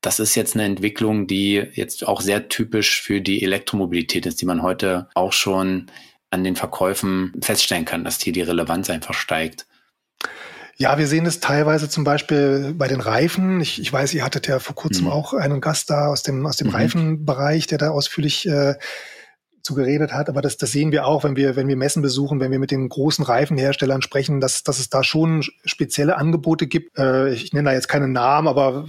[0.00, 4.46] das ist jetzt eine Entwicklung, die jetzt auch sehr typisch für die Elektromobilität ist, die
[4.46, 5.90] man heute auch schon
[6.30, 9.66] an den Verkäufen feststellen kann, dass hier die Relevanz einfach steigt.
[10.80, 13.60] Ja, wir sehen es teilweise zum Beispiel bei den Reifen.
[13.60, 15.10] Ich, ich weiß, ihr hattet ja vor kurzem mhm.
[15.10, 16.74] auch einen Gast da aus dem, aus dem mhm.
[16.74, 18.76] Reifenbereich, der da ausführlich äh,
[19.60, 20.28] zu geredet hat.
[20.28, 22.70] Aber das, das sehen wir auch, wenn wir, wenn wir Messen besuchen, wenn wir mit
[22.70, 26.96] den großen Reifenherstellern sprechen, dass, dass es da schon spezielle Angebote gibt.
[26.96, 28.86] Äh, ich nenne da jetzt keinen Namen, aber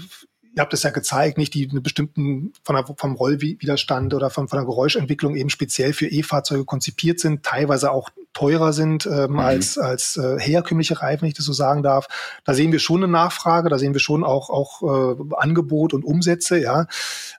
[0.56, 4.48] ihr habt es ja gezeigt, nicht die eine bestimmten von der, vom Rollwiderstand oder von,
[4.48, 9.40] von der Geräuschentwicklung eben speziell für E-Fahrzeuge konzipiert sind, teilweise auch teurer sind ähm, mhm.
[9.40, 12.08] als, als äh, herkömmliche Reifen, wenn ich das so sagen darf.
[12.46, 16.06] Da sehen wir schon eine Nachfrage, da sehen wir schon auch, auch äh, Angebot und
[16.06, 16.88] Umsätze, ja.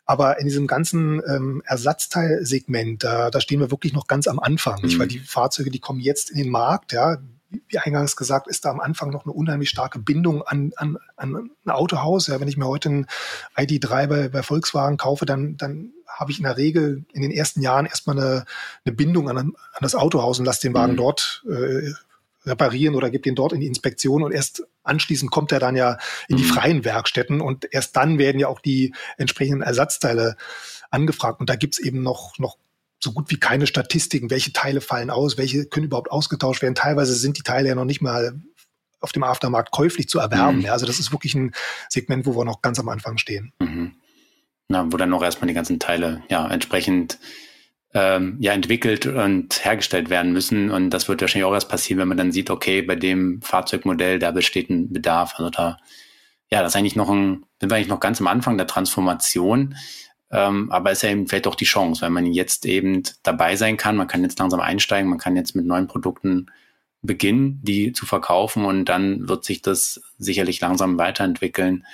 [0.05, 4.77] Aber in diesem ganzen ähm, Ersatzteilsegment, da, da stehen wir wirklich noch ganz am Anfang,
[4.81, 4.85] mhm.
[4.85, 4.99] nicht?
[4.99, 7.17] Weil die Fahrzeuge, die kommen jetzt in den Markt, ja
[7.69, 11.51] wie eingangs gesagt, ist da am Anfang noch eine unheimlich starke Bindung an, an, an
[11.65, 12.29] ein Autohaus.
[12.29, 13.07] Ja, wenn ich mir heute ein
[13.57, 17.63] ID3 bei, bei Volkswagen kaufe, dann, dann habe ich in der Regel in den ersten
[17.63, 18.45] Jahren erstmal eine,
[18.85, 20.99] eine Bindung an, an das Autohaus und lasse den Wagen mhm.
[20.99, 21.93] dort äh,
[22.47, 25.99] reparieren oder gebe den dort in die Inspektion und erst anschließend kommt er dann ja
[26.29, 26.49] in die mhm.
[26.49, 30.37] freien Werkstätten und erst dann werden ja auch die entsprechenden Ersatzteile
[30.91, 31.41] angefragt.
[31.41, 32.57] Und da gibt's eben noch, noch
[33.03, 36.75] so gut wie keine Statistiken, welche Teile fallen aus, welche können überhaupt ausgetauscht werden.
[36.75, 38.39] Teilweise sind die Teile ja noch nicht mal
[39.01, 40.59] auf dem Aftermarkt käuflich zu erwerben.
[40.59, 40.65] Mhm.
[40.65, 41.53] Ja, also das ist wirklich ein
[41.89, 43.53] Segment, wo wir noch ganz am Anfang stehen.
[43.59, 43.93] Mhm.
[44.71, 47.19] Na, wo dann noch erstmal die ganzen Teile ja entsprechend
[47.93, 50.71] ähm, ja entwickelt und hergestellt werden müssen.
[50.71, 54.21] Und das wird wahrscheinlich auch erst passieren, wenn man dann sieht, okay, bei dem Fahrzeugmodell,
[54.21, 55.35] da besteht ein Bedarf.
[55.39, 55.79] Also da,
[56.53, 59.75] ja, das ist eigentlich noch ein, sind wir eigentlich noch ganz am Anfang der Transformation.
[60.31, 63.57] Ähm, aber es ist ja eben vielleicht auch die Chance, weil man jetzt eben dabei
[63.57, 63.97] sein kann.
[63.97, 66.47] Man kann jetzt langsam einsteigen, man kann jetzt mit neuen Produkten
[67.03, 71.85] beginnen, die zu verkaufen und dann wird sich das sicherlich langsam weiterentwickeln,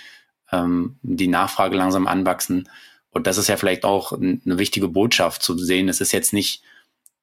[0.56, 2.68] ähm, die Nachfrage langsam anwachsen.
[3.10, 5.88] Und das ist ja vielleicht auch eine wichtige Botschaft zu sehen.
[5.88, 6.62] Es ist jetzt nicht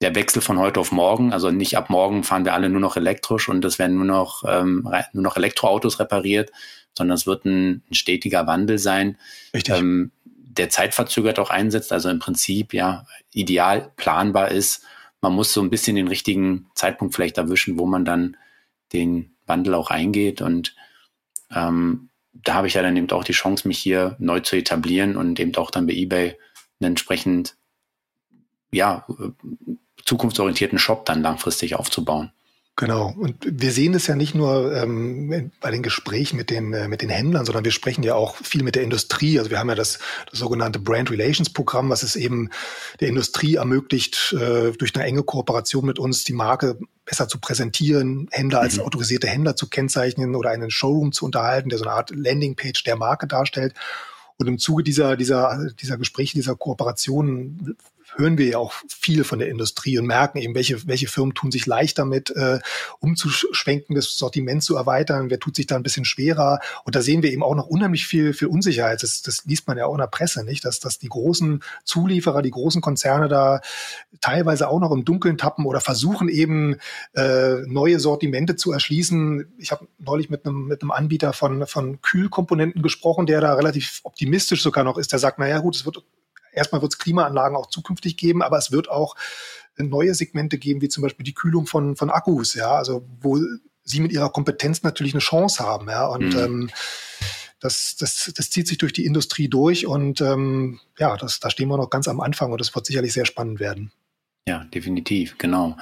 [0.00, 2.96] der Wechsel von heute auf morgen, also nicht ab morgen fahren wir alle nur noch
[2.96, 6.50] elektrisch und es werden nur noch, ähm, nur noch Elektroautos repariert,
[6.96, 9.16] sondern es wird ein, ein stetiger Wandel sein.
[9.54, 9.76] Richtig.
[9.76, 14.84] Ähm, der zeitverzögert auch einsetzt, also im Prinzip ja ideal planbar ist.
[15.20, 18.36] Man muss so ein bisschen den richtigen Zeitpunkt vielleicht erwischen, wo man dann
[18.92, 20.42] den Wandel auch eingeht.
[20.42, 20.76] Und
[21.54, 25.16] ähm, da habe ich ja dann eben auch die Chance, mich hier neu zu etablieren
[25.16, 26.36] und eben auch dann bei eBay
[26.80, 27.56] einen entsprechend
[28.72, 29.06] ja,
[30.04, 32.32] zukunftsorientierten Shop dann langfristig aufzubauen.
[32.76, 33.14] Genau.
[33.16, 37.02] Und wir sehen es ja nicht nur ähm, bei den Gesprächen mit den, äh, mit
[37.02, 39.38] den Händlern, sondern wir sprechen ja auch viel mit der Industrie.
[39.38, 42.50] Also wir haben ja das, das sogenannte Brand Relations Programm, was es eben
[42.98, 48.26] der Industrie ermöglicht, äh, durch eine enge Kooperation mit uns die Marke besser zu präsentieren,
[48.32, 48.82] Händler als mhm.
[48.82, 52.96] autorisierte Händler zu kennzeichnen oder einen Showroom zu unterhalten, der so eine Art Landingpage der
[52.96, 53.74] Marke darstellt.
[54.36, 57.76] Und im Zuge dieser, dieser, dieser Gespräche, dieser Kooperationen
[58.16, 61.50] hören wir ja auch viel von der Industrie und merken eben, welche, welche Firmen tun
[61.50, 62.58] sich leicht damit, äh,
[63.00, 66.60] umzuschwenken, das Sortiment zu erweitern, wer tut sich da ein bisschen schwerer.
[66.84, 69.02] Und da sehen wir eben auch noch unheimlich viel, viel Unsicherheit.
[69.02, 70.64] Das, das liest man ja auch in der Presse, nicht?
[70.64, 73.60] Dass, dass die großen Zulieferer, die großen Konzerne da
[74.20, 76.76] teilweise auch noch im Dunkeln tappen oder versuchen eben
[77.14, 79.52] äh, neue Sortimente zu erschließen.
[79.58, 84.00] Ich habe neulich mit einem, mit einem Anbieter von, von Kühlkomponenten gesprochen, der da relativ
[84.04, 85.12] optimistisch sogar noch ist.
[85.12, 86.02] Der sagt, naja gut, es wird
[86.54, 89.16] erstmal wird es Klimaanlagen auch zukünftig geben, aber es wird auch
[89.76, 93.38] neue Segmente geben, wie zum Beispiel die Kühlung von, von Akkus, ja, also wo
[93.82, 96.38] sie mit ihrer Kompetenz natürlich eine Chance haben, ja, und mhm.
[96.38, 96.70] ähm,
[97.60, 101.68] das, das, das zieht sich durch die Industrie durch und ähm, ja, das, da stehen
[101.68, 103.90] wir noch ganz am Anfang und das wird sicherlich sehr spannend werden.
[104.46, 105.76] Ja, definitiv, genau.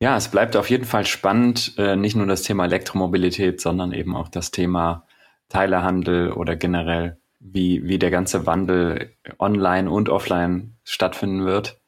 [0.00, 4.16] Ja, es bleibt auf jeden Fall spannend, äh, nicht nur das Thema Elektromobilität, sondern eben
[4.16, 5.06] auch das Thema
[5.50, 11.80] Teilehandel oder generell wie, wie der ganze Wandel online und offline stattfinden wird.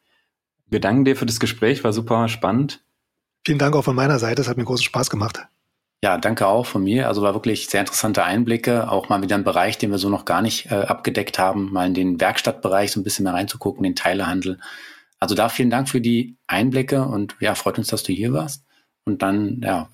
[0.66, 2.80] Wir danken dir für das Gespräch, war super spannend.
[3.44, 5.46] Vielen Dank auch von meiner Seite, es hat mir großen Spaß gemacht.
[6.02, 7.06] Ja, danke auch von mir.
[7.06, 10.24] Also war wirklich sehr interessante Einblicke, auch mal wieder ein Bereich, den wir so noch
[10.24, 13.94] gar nicht äh, abgedeckt haben, mal in den Werkstattbereich so ein bisschen mehr reinzugucken, den
[13.94, 14.58] Teilehandel.
[15.20, 18.64] Also da vielen Dank für die Einblicke und ja, freut uns, dass du hier warst.
[19.04, 19.88] Und dann ja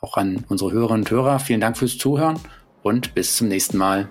[0.00, 2.38] auch an unsere Hörerinnen und Hörer vielen Dank fürs Zuhören
[2.82, 4.08] und bis zum nächsten Mal.